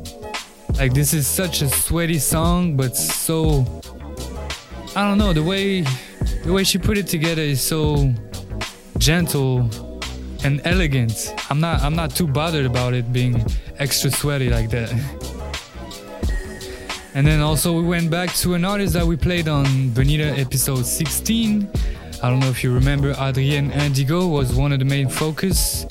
Like, 0.74 0.92
this 0.92 1.14
is 1.14 1.26
such 1.26 1.62
a 1.62 1.70
sweaty 1.70 2.18
song, 2.18 2.76
but 2.76 2.94
so 2.98 3.64
I 4.94 5.08
don't 5.08 5.16
know 5.16 5.32
the 5.32 5.42
way 5.42 5.86
the 6.44 6.52
way 6.52 6.64
she 6.64 6.76
put 6.76 6.98
it 6.98 7.06
together 7.06 7.40
is 7.40 7.62
so 7.62 8.12
gentle 8.98 9.70
and 10.44 10.60
elegant. 10.66 11.34
I'm 11.48 11.60
not 11.60 11.80
I'm 11.80 11.96
not 11.96 12.14
too 12.14 12.26
bothered 12.26 12.66
about 12.66 12.92
it 12.92 13.10
being 13.10 13.42
extra 13.78 14.10
sweaty 14.10 14.50
like 14.50 14.68
that. 14.68 14.92
And 17.14 17.24
then 17.24 17.40
also 17.40 17.72
we 17.72 17.86
went 17.86 18.10
back 18.10 18.34
to 18.34 18.54
an 18.54 18.64
artist 18.64 18.94
that 18.94 19.06
we 19.06 19.16
played 19.16 19.46
on 19.46 19.90
Bonita 19.90 20.36
episode 20.36 20.84
16. 20.84 21.70
I 22.20 22.28
don't 22.28 22.40
know 22.40 22.48
if 22.48 22.64
you 22.64 22.74
remember, 22.74 23.12
Adrienne 23.12 23.70
Indigo 23.70 24.26
was 24.26 24.52
one 24.52 24.72
of 24.72 24.80
the 24.80 24.84
main 24.84 25.08
focus 25.08 25.86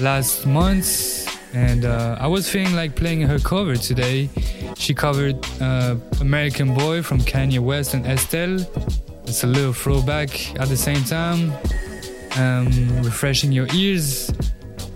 last 0.00 0.46
month. 0.46 1.28
And 1.54 1.84
uh, 1.84 2.16
I 2.18 2.26
was 2.28 2.48
feeling 2.48 2.74
like 2.74 2.96
playing 2.96 3.20
her 3.22 3.38
cover 3.38 3.76
today. 3.76 4.30
She 4.76 4.94
covered 4.94 5.36
uh, 5.60 5.96
American 6.20 6.72
Boy 6.74 7.02
from 7.02 7.20
Kanye 7.20 7.60
West 7.60 7.92
and 7.92 8.06
Estelle. 8.06 8.60
It's 9.24 9.44
a 9.44 9.46
little 9.46 9.74
throwback 9.74 10.58
at 10.58 10.68
the 10.68 10.76
same 10.78 11.04
time, 11.04 11.52
um, 12.38 13.02
refreshing 13.02 13.52
your 13.52 13.66
ears. 13.74 14.30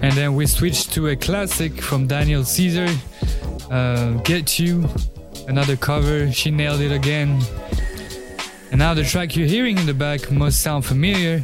And 0.00 0.14
then 0.14 0.34
we 0.34 0.46
switched 0.46 0.92
to 0.94 1.09
a 1.09 1.16
classic 1.16 1.82
from 1.82 2.07
Daniel 2.07 2.42
Caesar, 2.42 2.88
uh, 3.70 4.12
Get 4.24 4.59
You, 4.59 4.88
another 5.53 5.76
cover. 5.76 6.32
She 6.32 6.50
nailed 6.50 6.80
it 6.80 6.92
again. 6.92 7.38
And 8.70 8.78
now 8.78 8.94
the 8.94 9.05
track 9.05 9.36
you're 9.36 9.46
hearing 9.46 9.76
in 9.76 9.84
the 9.84 9.92
back 9.92 10.30
must 10.30 10.62
sound 10.62 10.86
familiar. 10.86 11.42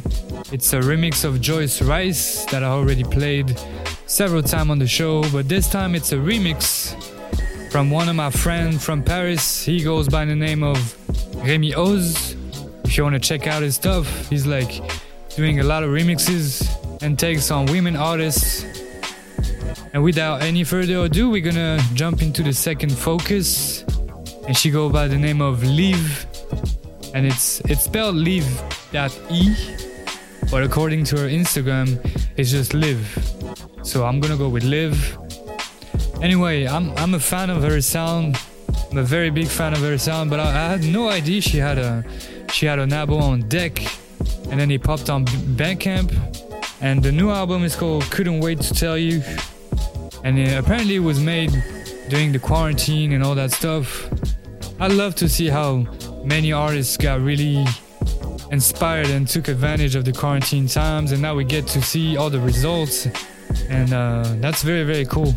It's 0.51 0.73
a 0.73 0.79
remix 0.79 1.23
of 1.23 1.39
Joyce 1.39 1.79
Wrice 1.79 2.43
that 2.45 2.63
I 2.63 2.69
already 2.69 3.03
played 3.03 3.55
several 4.07 4.41
times 4.41 4.71
on 4.71 4.79
the 4.79 4.87
show, 4.87 5.29
but 5.31 5.47
this 5.47 5.69
time 5.69 5.93
it's 5.93 6.11
a 6.11 6.15
remix 6.15 6.95
from 7.71 7.91
one 7.91 8.09
of 8.09 8.15
my 8.15 8.31
friends 8.31 8.83
from 8.83 9.03
Paris. 9.03 9.63
He 9.63 9.83
goes 9.83 10.09
by 10.09 10.25
the 10.25 10.35
name 10.35 10.63
of 10.63 10.77
Remy 11.45 11.75
Oz. 11.75 12.35
If 12.85 12.97
you 12.97 13.03
want 13.03 13.13
to 13.13 13.19
check 13.19 13.45
out 13.45 13.61
his 13.61 13.75
stuff, 13.75 14.27
he's 14.27 14.47
like 14.47 14.81
doing 15.35 15.59
a 15.59 15.63
lot 15.63 15.83
of 15.83 15.91
remixes 15.91 16.67
and 17.03 17.19
takes 17.19 17.51
on 17.51 17.67
women 17.67 17.95
artists. 17.95 18.65
And 19.93 20.03
without 20.03 20.41
any 20.41 20.63
further 20.63 20.97
ado, 20.97 21.29
we're 21.29 21.41
gonna 21.41 21.79
jump 21.93 22.23
into 22.23 22.41
the 22.41 22.53
second 22.53 22.91
focus. 22.91 23.85
And 24.49 24.57
she 24.57 24.71
go 24.71 24.89
by 24.89 25.07
the 25.07 25.15
name 25.15 25.43
of 25.43 25.63
Liv. 25.63 26.25
And 27.13 27.27
it's 27.27 27.59
it's 27.65 27.83
spelled 27.83 28.15
Liv 28.15 28.45
that 28.91 29.15
E, 29.29 29.53
but 30.49 30.63
according 30.63 31.03
to 31.05 31.19
her 31.19 31.27
Instagram, 31.29 32.01
it's 32.35 32.49
just 32.49 32.73
Liv. 32.73 32.97
So 33.83 34.05
I'm 34.05 34.19
gonna 34.19 34.37
go 34.37 34.49
with 34.49 34.63
Liv. 34.63 35.19
Anyway, 36.23 36.65
I'm 36.65 36.89
I'm 36.97 37.13
a 37.13 37.19
fan 37.19 37.51
of 37.51 37.61
her 37.61 37.79
sound. 37.79 38.39
I'm 38.89 38.97
a 38.97 39.03
very 39.03 39.29
big 39.29 39.47
fan 39.47 39.73
of 39.73 39.81
her 39.81 39.99
sound, 39.99 40.31
but 40.31 40.39
I, 40.39 40.49
I 40.49 40.69
had 40.71 40.83
no 40.83 41.09
idea 41.09 41.41
she 41.41 41.57
had 41.57 41.77
a 41.77 42.03
she 42.51 42.65
had 42.65 42.79
an 42.79 42.91
album 42.91 43.21
on 43.21 43.47
deck, 43.49 43.79
and 44.49 44.59
then 44.59 44.71
he 44.71 44.79
popped 44.79 45.11
on 45.11 45.25
Bandcamp, 45.57 46.09
and 46.81 47.03
the 47.03 47.11
new 47.11 47.29
album 47.29 47.63
is 47.63 47.75
called 47.75 48.09
Couldn't 48.09 48.39
Wait 48.39 48.59
to 48.61 48.73
Tell 48.73 48.97
You, 48.97 49.21
and 50.23 50.39
it 50.39 50.57
apparently 50.57 50.95
it 50.95 51.05
was 51.05 51.19
made 51.19 51.51
during 52.09 52.31
the 52.31 52.39
quarantine 52.39 53.13
and 53.13 53.23
all 53.23 53.35
that 53.35 53.51
stuff. 53.51 54.09
I 54.81 54.87
love 54.87 55.13
to 55.15 55.27
see 55.27 55.49
how 55.49 55.85
many 56.23 56.53
artists 56.53 56.95
got 56.95 57.19
really 57.19 57.65
inspired 58.49 59.09
and 59.09 59.27
took 59.27 59.49
advantage 59.49 59.95
of 59.95 60.05
the 60.05 60.13
quarantine 60.13 60.69
times, 60.69 61.11
and 61.11 61.21
now 61.21 61.35
we 61.35 61.43
get 61.43 61.67
to 61.67 61.81
see 61.81 62.15
all 62.15 62.29
the 62.29 62.39
results, 62.39 63.05
and 63.67 63.91
uh, 63.91 64.23
that's 64.39 64.63
very 64.63 64.85
very 64.85 65.05
cool. 65.05 65.35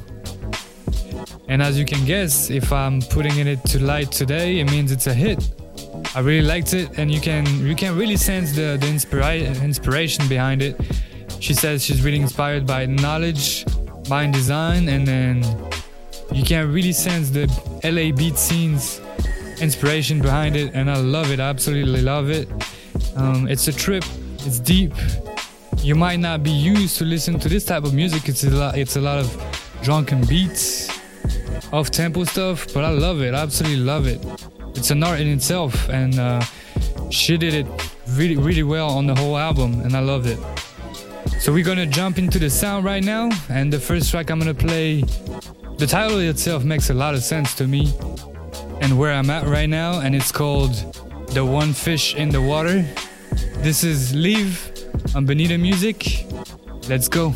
And 1.49 1.61
as 1.61 1.77
you 1.77 1.85
can 1.85 2.05
guess, 2.05 2.51
if 2.51 2.73
I'm 2.73 3.03
putting 3.03 3.37
it 3.45 3.65
to 3.65 3.83
light 3.83 4.13
today, 4.13 4.61
it 4.61 4.71
means 4.71 4.93
it's 4.93 5.09
a 5.09 5.15
hit. 5.15 5.43
I 6.15 6.21
really 6.21 6.47
liked 6.47 6.73
it, 6.73 6.97
and 6.97 7.13
you 7.13 7.21
can 7.21 7.45
you 7.67 7.75
can 7.75 7.99
really 7.99 8.17
sense 8.17 8.53
the 8.53 8.79
the 8.81 8.87
inspira- 8.87 9.61
inspiration 9.61 10.29
behind 10.29 10.63
it. 10.63 10.81
She 11.41 11.53
says 11.53 11.85
she's 11.85 12.05
really 12.05 12.21
inspired 12.21 12.65
by 12.65 12.87
Knxwledge, 12.87 14.09
by 14.09 14.31
design, 14.31 14.89
and 14.89 15.05
then 15.05 15.43
you 16.33 16.45
can 16.45 16.73
really 16.73 16.93
sense 16.93 17.31
the 17.31 17.49
LA 17.83 18.17
beat 18.17 18.39
scenes 18.39 19.02
inspiration 19.63 20.21
behind 20.21 20.57
it, 20.57 20.75
and 20.75 20.91
I 20.91 20.97
love 20.97 21.31
it. 21.31 21.41
I 21.41 21.49
absolutely 21.49 22.03
love 22.03 22.31
it. 22.31 22.49
Um, 23.17 23.49
it's 23.49 23.69
a 23.69 23.73
trip. 23.73 24.05
It's 24.41 24.59
deep. 24.59 24.93
You 25.79 25.95
might 25.95 26.19
not 26.19 26.43
be 26.43 26.51
used 26.51 26.99
to 26.99 27.05
listen 27.05 27.39
to 27.39 27.49
this 27.49 27.65
type 27.65 27.85
of 27.85 27.95
music. 27.95 28.29
It's 28.29 28.45
a 28.45 28.51
lot. 28.51 28.77
It's 28.77 28.97
a 28.97 29.01
lot 29.01 29.19
of 29.19 29.29
drunken 29.83 30.25
beats, 30.27 30.91
off 31.73 31.91
tempo 31.91 32.25
stuff, 32.25 32.67
but 32.75 32.85
I 32.85 32.91
love 32.91 33.23
it. 33.23 33.35
I 33.35 33.43
absolutely 33.43 33.85
love 33.85 34.07
it. 34.07 34.21
It's 34.77 34.91
an 34.91 35.03
art 35.03 35.21
in 35.21 35.29
itself, 35.29 35.89
and 35.89 36.19
uh, 36.19 36.41
she 37.11 37.37
did 37.37 37.55
it 37.55 37.67
really, 38.11 38.37
really 38.37 38.63
well 38.63 38.91
on 38.91 39.07
the 39.07 39.15
whole 39.15 39.39
album, 39.39 39.81
and 39.81 39.97
I 39.97 40.01
loved 40.01 40.27
it. 40.27 40.39
So 41.41 41.53
we're 41.53 41.65
gonna 41.65 41.87
jump 41.87 42.19
into 42.19 42.39
the 42.39 42.51
sound 42.51 42.85
right 42.85 43.03
now, 43.03 43.31
and 43.49 43.73
the 43.73 43.79
first 43.79 44.11
track 44.11 44.31
I'm 44.31 44.39
gonna 44.39 44.55
play. 44.55 45.03
The 45.79 45.87
title 45.87 46.19
itself 46.19 46.65
makes 46.65 46.91
a 46.91 46.95
lot 46.95 47.15
of 47.15 47.23
sense 47.23 47.55
to 47.57 47.67
me, 47.67 47.93
and 48.83 48.99
where 48.99 49.13
I'm 49.13 49.31
at 49.31 49.47
right 49.47 49.69
now, 49.69 50.01
and 50.01 50.15
it's 50.15 50.33
called 50.33 50.75
"The 51.29 51.45
One 51.45 51.73
Fish 51.73 52.17
in 52.17 52.31
the 52.31 52.43
Water." 52.43 52.85
This 53.63 53.85
is 53.85 54.13
Leave 54.13 54.71
on 55.15 55.25
Benita 55.25 55.57
Music. 55.57 56.27
Let's 56.89 57.09
go. 57.09 57.33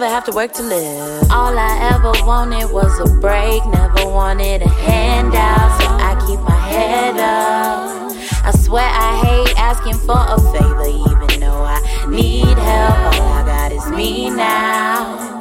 Never 0.00 0.14
have 0.14 0.24
to 0.24 0.32
work 0.32 0.50
to 0.50 0.62
live. 0.62 1.30
All 1.30 1.58
I 1.58 1.92
ever 1.92 2.12
wanted 2.24 2.72
was 2.72 2.98
a 3.00 3.20
break, 3.20 3.60
never 3.66 4.08
wanted 4.08 4.62
a 4.62 4.68
handout, 4.68 5.68
so 5.78 5.88
I 5.92 6.16
keep 6.26 6.40
my 6.40 6.56
head 6.56 7.16
up. 7.16 8.10
I 8.42 8.50
swear 8.64 8.88
I 8.88 9.20
hate 9.20 9.58
asking 9.58 9.98
for 10.08 10.16
a 10.16 10.40
favor, 10.56 10.88
even 10.88 11.40
though 11.40 11.64
I 11.68 11.78
need 12.08 12.56
help. 12.56 13.20
All 13.20 13.28
I 13.28 13.44
got 13.44 13.72
is 13.72 13.90
me 13.90 14.30
now. 14.30 15.38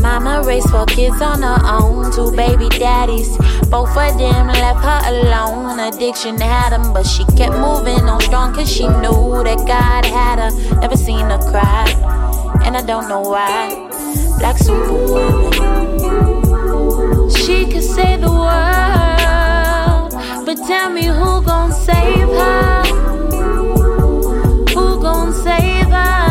Mama 0.00 0.42
raised 0.44 0.70
four 0.70 0.86
kids 0.86 1.22
on 1.22 1.42
her 1.42 1.60
own, 1.62 2.10
two 2.10 2.32
baby 2.34 2.68
daddies. 2.80 3.38
Both 3.68 3.96
of 3.96 4.18
them 4.18 4.48
left 4.48 4.82
her 4.82 5.00
alone. 5.06 5.78
Addiction 5.78 6.40
had 6.40 6.70
them, 6.70 6.92
but 6.92 7.06
she 7.06 7.22
kept 7.38 7.54
moving 7.54 8.08
on 8.08 8.20
strong 8.22 8.54
cause 8.54 8.68
she 8.68 8.88
knew 8.88 9.44
that 9.44 9.62
God 9.68 10.04
had 10.04 10.40
her. 10.40 10.80
Never 10.80 10.96
seen 10.96 11.26
her 11.26 11.38
cry, 11.52 11.86
and 12.64 12.76
I 12.76 12.82
don't 12.82 13.08
know 13.08 13.20
why. 13.20 13.89
Black 14.40 14.56
superwoman. 14.56 15.52
She 17.30 17.66
could 17.70 17.84
save 17.84 18.22
the 18.22 18.30
world, 18.32 20.12
but 20.46 20.56
tell 20.66 20.88
me 20.88 21.04
who 21.04 21.42
gon' 21.42 21.70
save 21.72 22.28
her? 22.40 22.82
Who 24.74 25.00
gon' 25.02 25.34
save 25.34 25.90
her? 25.90 26.30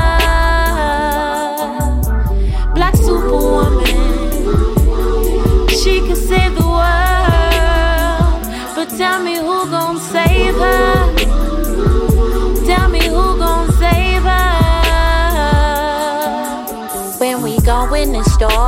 Black 2.73 2.95
superwoman. 2.95 3.87
She 5.69 6.01
could 6.01 6.17
save 6.17 6.55
the 6.55 6.65
world, 6.65 8.41
but 8.75 8.89
tell 8.97 9.19
me 9.21 9.35
who 9.37 9.69
gon' 9.69 9.99
save 9.99 10.55
her? 10.55 10.88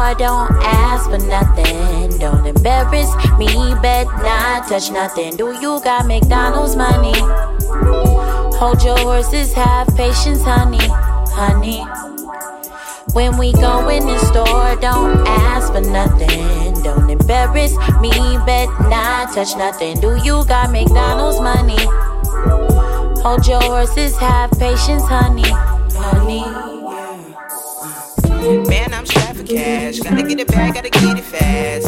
Don't 0.01 0.51
ask 0.63 1.09
for 1.09 1.19
nothing. 1.19 2.17
Don't 2.17 2.45
embarrass 2.45 3.09
me, 3.37 3.47
bet 3.81 4.07
not 4.07 4.67
touch 4.67 4.89
nothing. 4.91 5.37
Do 5.37 5.53
you 5.61 5.79
got 5.83 6.07
McDonald's 6.07 6.75
money? 6.75 7.13
Hold 8.57 8.83
your 8.83 8.97
horses, 8.97 9.53
have 9.53 9.87
patience, 9.95 10.41
honey, 10.43 10.87
honey. 11.37 11.85
When 13.13 13.37
we 13.37 13.53
go 13.53 13.89
in 13.89 14.05
the 14.05 14.17
store, 14.19 14.75
don't 14.81 15.25
ask 15.27 15.71
for 15.71 15.81
nothing. 15.81 16.73
Don't 16.81 17.09
embarrass 17.09 17.73
me, 18.01 18.11
bet 18.45 18.69
not 18.89 19.33
touch 19.35 19.55
nothing. 19.55 19.99
Do 19.99 20.17
you 20.23 20.43
got 20.45 20.71
McDonald's 20.71 21.39
money? 21.39 21.77
Hold 23.21 23.45
your 23.45 23.61
horses, 23.61 24.17
have 24.17 24.49
patience, 24.51 25.03
honey, 25.05 25.49
honey. 25.93 26.45
Man, 28.67 28.90
cash. 29.53 29.99
Gotta 29.99 30.23
get 30.23 30.39
it 30.39 30.47
back, 30.47 30.75
gotta 30.75 30.89
get 30.89 31.17
it 31.17 31.23
fast. 31.23 31.87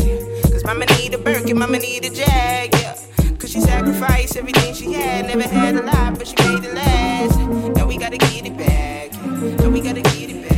Cause 0.52 0.64
mama 0.66 0.86
need 0.98 1.14
a 1.14 1.18
Birkin, 1.18 1.58
mama 1.58 1.80
need 1.80 2.06
a 2.06 2.10
Jag, 2.10 2.74
yeah. 2.74 2.96
Cause 3.40 3.52
she 3.52 3.62
sacrificed 3.62 4.38
everything 4.38 4.74
she 4.74 4.94
had. 4.94 5.28
Never 5.28 5.48
had 5.48 5.76
a 5.76 5.84
lot, 5.84 6.18
but 6.18 6.28
she 6.28 6.36
made 6.36 6.64
it 6.64 6.74
last. 6.74 7.38
Now 7.76 7.88
we 7.88 7.98
gotta 7.98 8.18
get 8.18 8.46
it 8.46 8.58
back. 8.58 9.14
Now 9.60 9.70
we 9.70 9.82
gotta 9.82 10.02
get 10.02 10.30
it 10.30 10.50
back. 10.50 10.54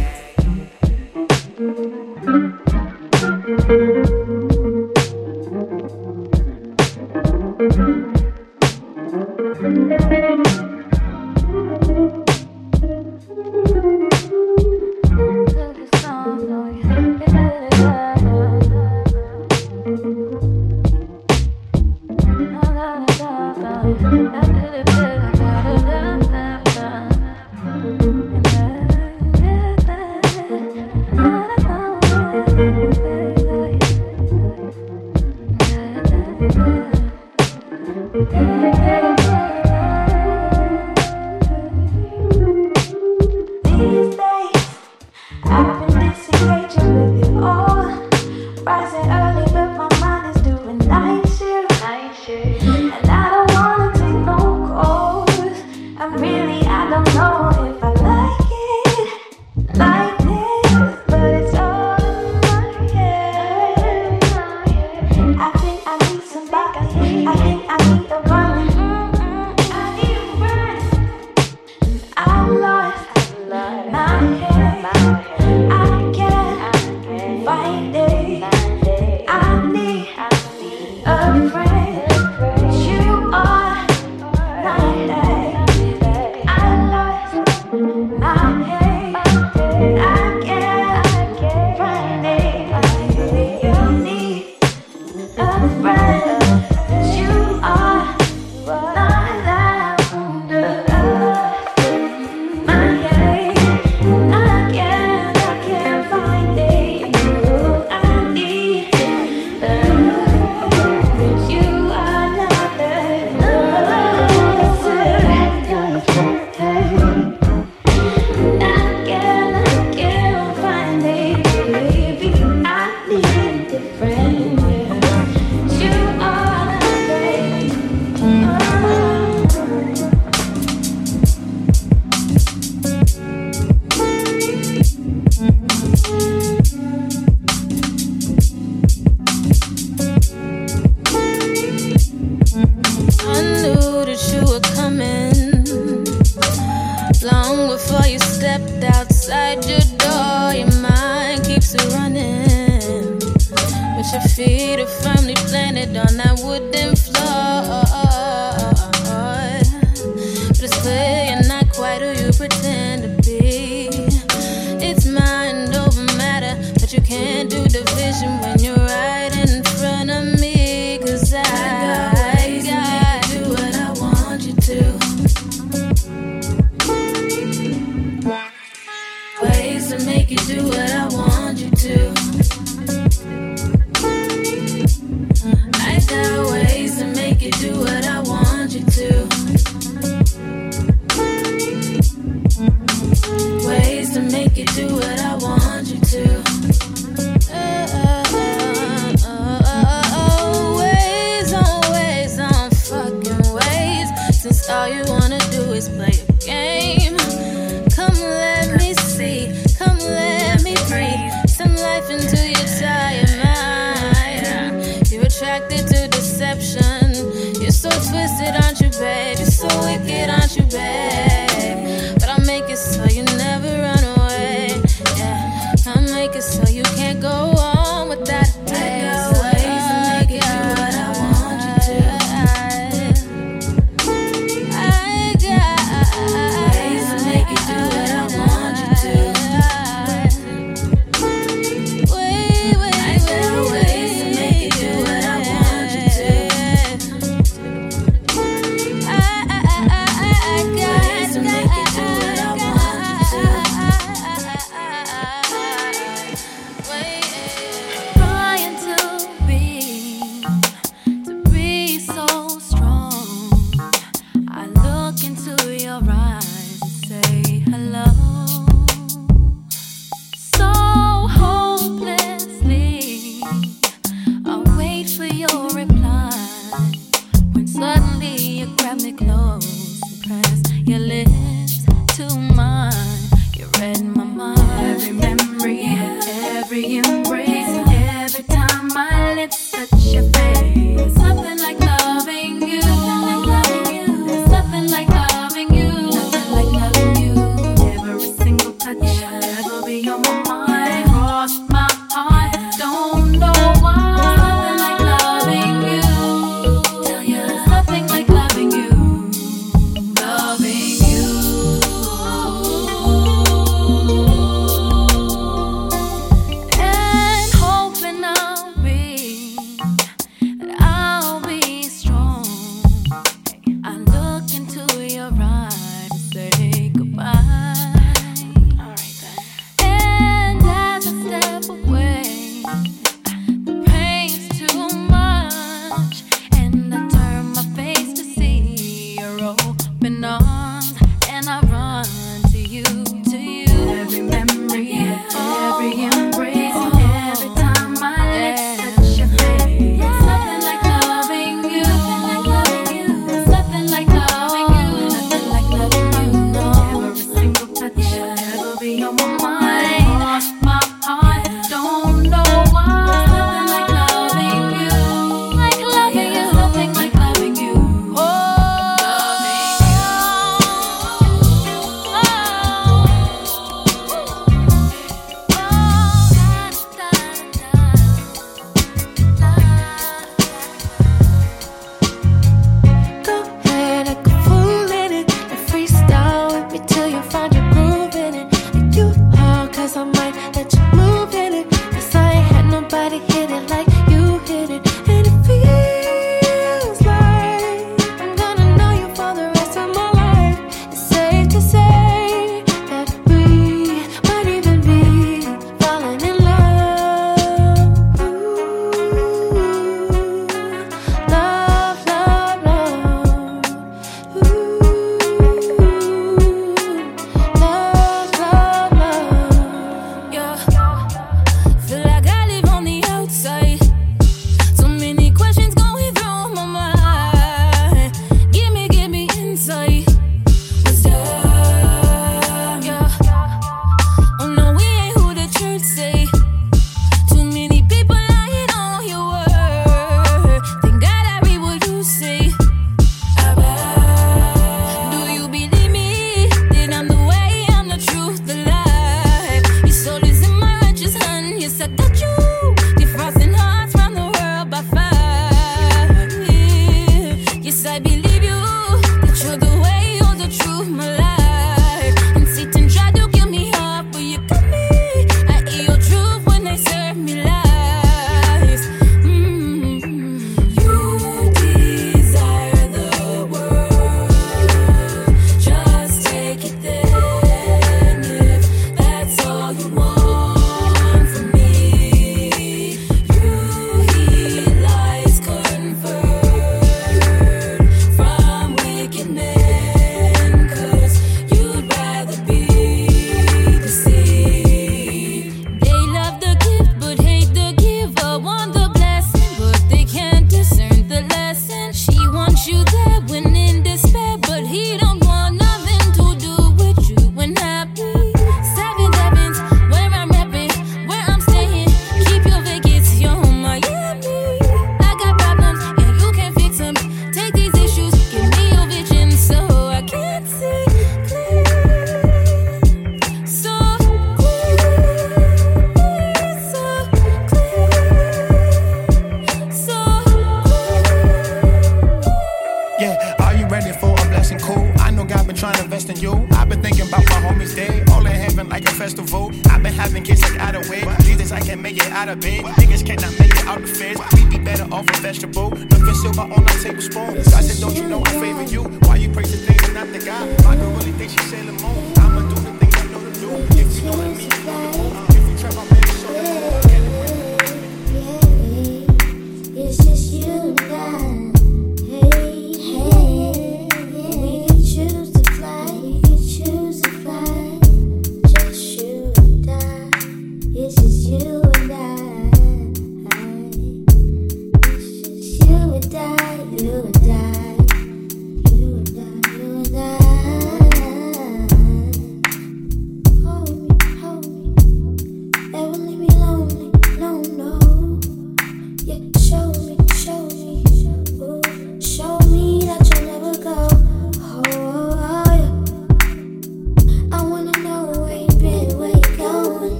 These 38.31 38.94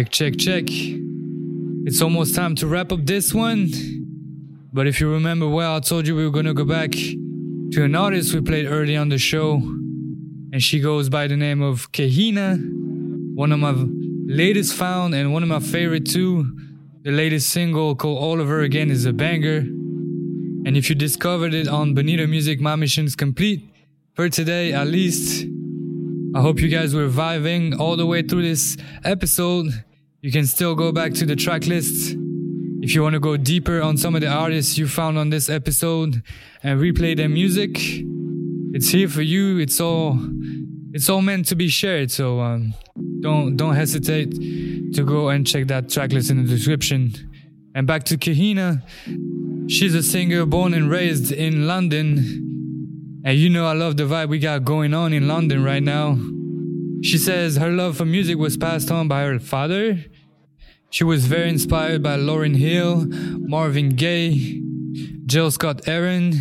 Check, 0.00 0.12
check, 0.12 0.38
check. 0.38 0.64
It's 1.84 2.00
almost 2.00 2.34
time 2.34 2.54
to 2.54 2.66
wrap 2.66 2.90
up 2.90 3.04
this 3.04 3.34
one. 3.34 3.68
But 4.72 4.86
if 4.86 4.98
you 4.98 5.12
remember 5.12 5.46
well, 5.46 5.76
I 5.76 5.80
told 5.80 6.06
you 6.06 6.16
we 6.16 6.24
were 6.24 6.30
gonna 6.30 6.54
go 6.54 6.64
back 6.64 6.92
to 6.92 7.84
an 7.84 7.94
artist 7.94 8.32
we 8.32 8.40
played 8.40 8.64
early 8.64 8.96
on 8.96 9.10
the 9.10 9.18
show. 9.18 9.56
And 10.52 10.62
she 10.62 10.80
goes 10.80 11.10
by 11.10 11.26
the 11.26 11.36
name 11.36 11.60
of 11.60 11.92
Kahina, 11.92 12.58
one 13.34 13.52
of 13.52 13.58
my 13.58 13.74
latest 14.26 14.72
found 14.72 15.14
and 15.14 15.34
one 15.34 15.42
of 15.42 15.50
my 15.50 15.60
favorite 15.60 16.06
too. 16.06 16.50
The 17.02 17.10
latest 17.10 17.50
single 17.50 17.94
called 17.94 18.22
All 18.22 18.40
Over 18.40 18.62
Again 18.62 18.90
is 18.90 19.04
a 19.04 19.12
banger. 19.12 19.58
And 19.58 20.78
if 20.78 20.88
you 20.88 20.94
discovered 20.94 21.52
it 21.52 21.68
on 21.68 21.92
Bonita 21.92 22.26
Music, 22.26 22.58
my 22.58 22.74
mission 22.74 23.04
is 23.04 23.14
complete 23.14 23.68
for 24.14 24.30
today 24.30 24.72
at 24.72 24.86
least. 24.86 25.46
I 26.34 26.40
hope 26.40 26.58
you 26.58 26.68
guys 26.68 26.94
were 26.94 27.08
vibing 27.08 27.78
all 27.78 27.96
the 27.96 28.06
way 28.06 28.22
through 28.22 28.44
this 28.44 28.78
episode. 29.04 29.84
You 30.22 30.30
can 30.30 30.44
still 30.44 30.74
go 30.74 30.92
back 30.92 31.14
to 31.14 31.24
the 31.24 31.34
track 31.34 31.66
list 31.66 32.14
if 32.82 32.94
you 32.94 33.02
want 33.02 33.14
to 33.14 33.20
go 33.20 33.38
deeper 33.38 33.80
on 33.80 33.96
some 33.96 34.14
of 34.14 34.20
the 34.20 34.26
artists 34.26 34.76
you 34.76 34.86
found 34.86 35.16
on 35.16 35.30
this 35.30 35.48
episode 35.48 36.22
and 36.62 36.78
replay 36.78 37.16
their 37.16 37.28
music. 37.30 37.78
It's 38.74 38.90
here 38.90 39.08
for 39.08 39.22
you. 39.22 39.56
It's 39.58 39.80
all 39.80 40.18
it's 40.92 41.08
all 41.08 41.22
meant 41.22 41.46
to 41.46 41.54
be 41.54 41.68
shared. 41.68 42.10
So 42.10 42.40
um, 42.40 42.74
don't 43.20 43.56
don't 43.56 43.74
hesitate 43.74 44.34
to 44.92 45.04
go 45.04 45.30
and 45.30 45.46
check 45.46 45.68
that 45.68 45.88
track 45.88 46.12
list 46.12 46.30
in 46.30 46.44
the 46.44 46.48
description. 46.48 47.14
And 47.74 47.86
back 47.86 48.04
to 48.04 48.18
Kahina. 48.18 48.82
She's 49.70 49.94
a 49.94 50.02
singer 50.02 50.44
born 50.44 50.74
and 50.74 50.90
raised 50.90 51.32
in 51.32 51.66
London. 51.66 53.22
And 53.24 53.38
you 53.38 53.48
know 53.48 53.64
I 53.64 53.72
love 53.72 53.96
the 53.96 54.02
vibe 54.02 54.28
we 54.28 54.38
got 54.38 54.64
going 54.64 54.92
on 54.92 55.14
in 55.14 55.28
London 55.28 55.64
right 55.64 55.82
now. 55.82 56.18
She 57.02 57.16
says 57.18 57.56
her 57.56 57.70
love 57.70 57.96
for 57.96 58.04
music 58.04 58.36
was 58.36 58.56
passed 58.56 58.90
on 58.90 59.08
by 59.08 59.22
her 59.22 59.38
father. 59.38 60.04
She 60.90 61.04
was 61.04 61.26
very 61.26 61.48
inspired 61.48 62.02
by 62.02 62.16
Lauryn 62.16 62.56
Hill, 62.56 63.06
Marvin 63.06 63.90
Gaye, 63.90 64.60
Jill 65.26 65.50
Scott 65.50 65.86
Aaron. 65.88 66.34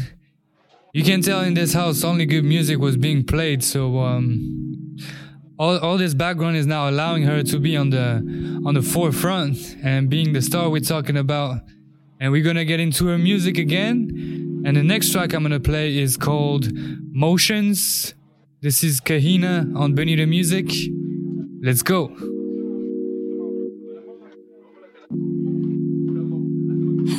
You 0.93 1.03
can 1.03 1.21
tell 1.21 1.41
in 1.41 1.53
this 1.53 1.73
house 1.73 2.03
only 2.03 2.25
good 2.25 2.43
music 2.43 2.79
was 2.79 2.97
being 2.97 3.23
played, 3.23 3.63
so 3.63 3.99
um 3.99 4.95
all, 5.59 5.77
all 5.79 5.97
this 5.97 6.13
background 6.13 6.55
is 6.55 6.65
now 6.65 6.89
allowing 6.89 7.23
her 7.23 7.43
to 7.43 7.59
be 7.59 7.77
on 7.77 7.89
the 7.89 8.61
on 8.65 8.73
the 8.73 8.81
forefront 8.81 9.77
and 9.83 10.09
being 10.09 10.33
the 10.33 10.41
star 10.41 10.69
we're 10.69 10.79
talking 10.79 11.17
about. 11.17 11.61
And 12.19 12.31
we're 12.31 12.43
gonna 12.43 12.65
get 12.65 12.79
into 12.79 13.07
her 13.07 13.17
music 13.17 13.57
again. 13.57 14.63
And 14.65 14.75
the 14.75 14.83
next 14.83 15.11
track 15.11 15.33
I'm 15.33 15.43
gonna 15.43 15.59
play 15.59 15.97
is 15.97 16.17
called 16.17 16.69
Motions. 17.13 18.13
This 18.61 18.83
is 18.83 18.99
Kahina 18.99 19.73
on 19.73 19.95
Bonita 19.95 20.27
Music. 20.27 20.69
Let's 21.61 21.81
go. 21.81 22.11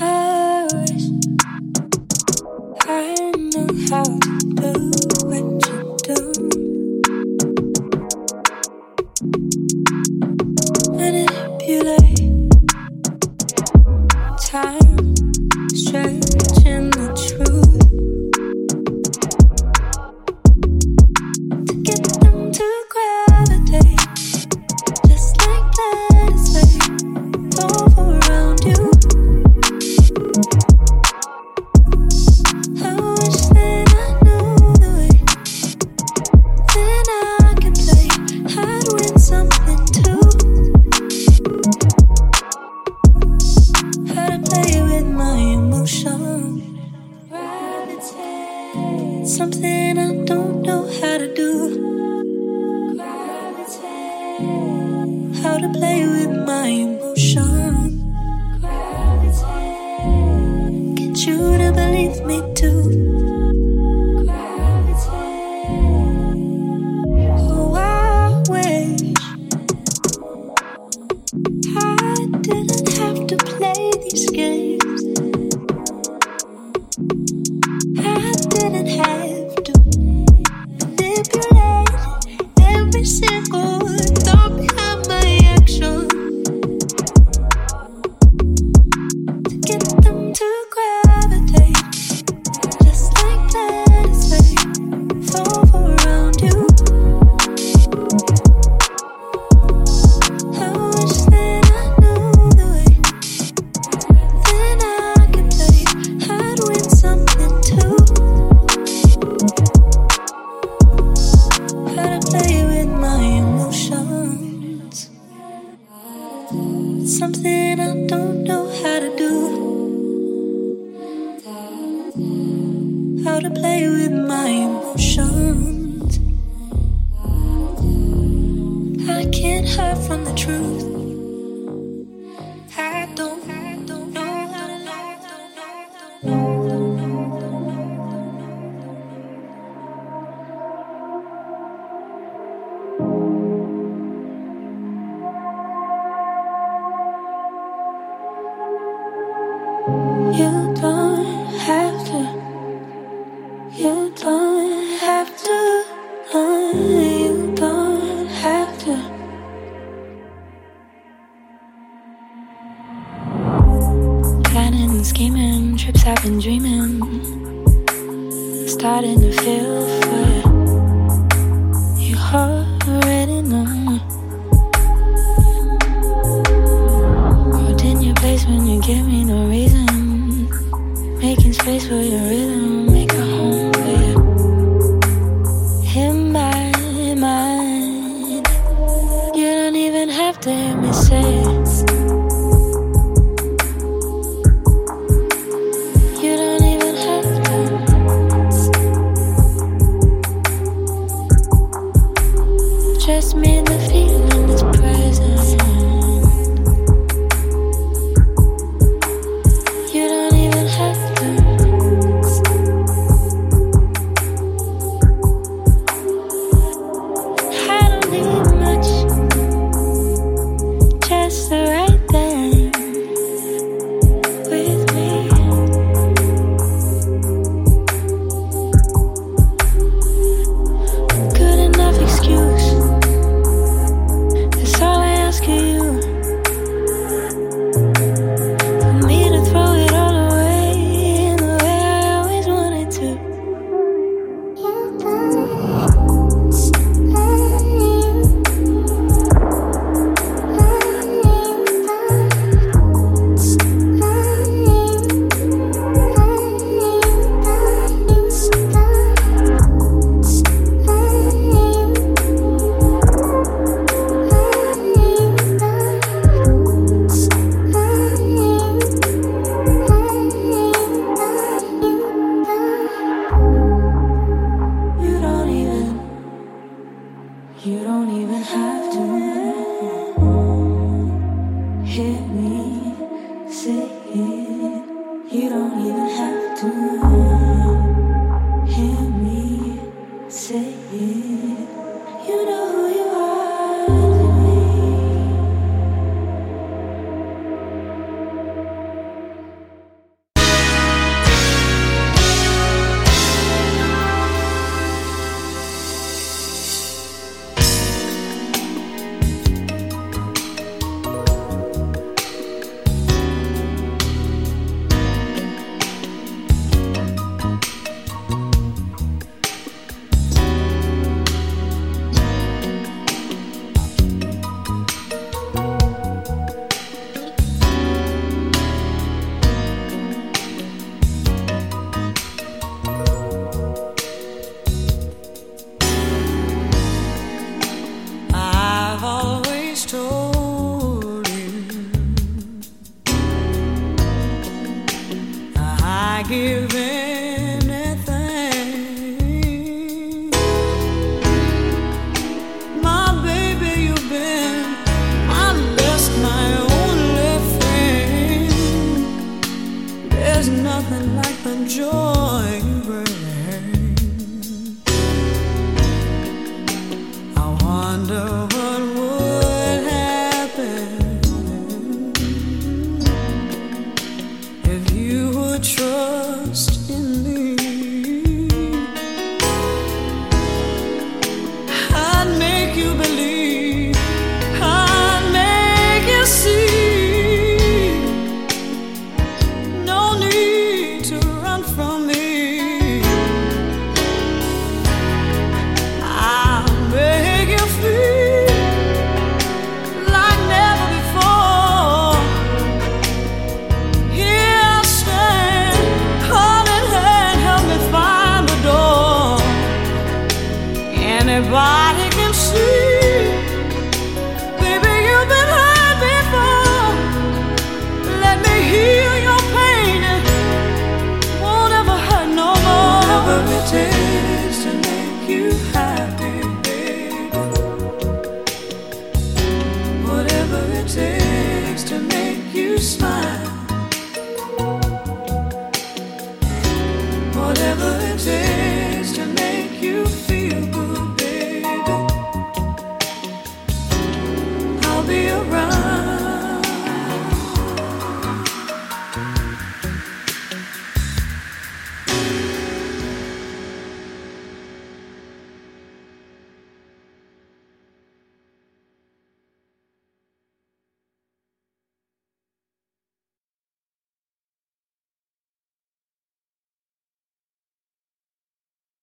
I 0.02 0.68
wish 0.74 1.06
I 2.82 3.32
knew 3.38 3.88
how 3.88 4.04
to 4.04 5.60
do 5.62 5.69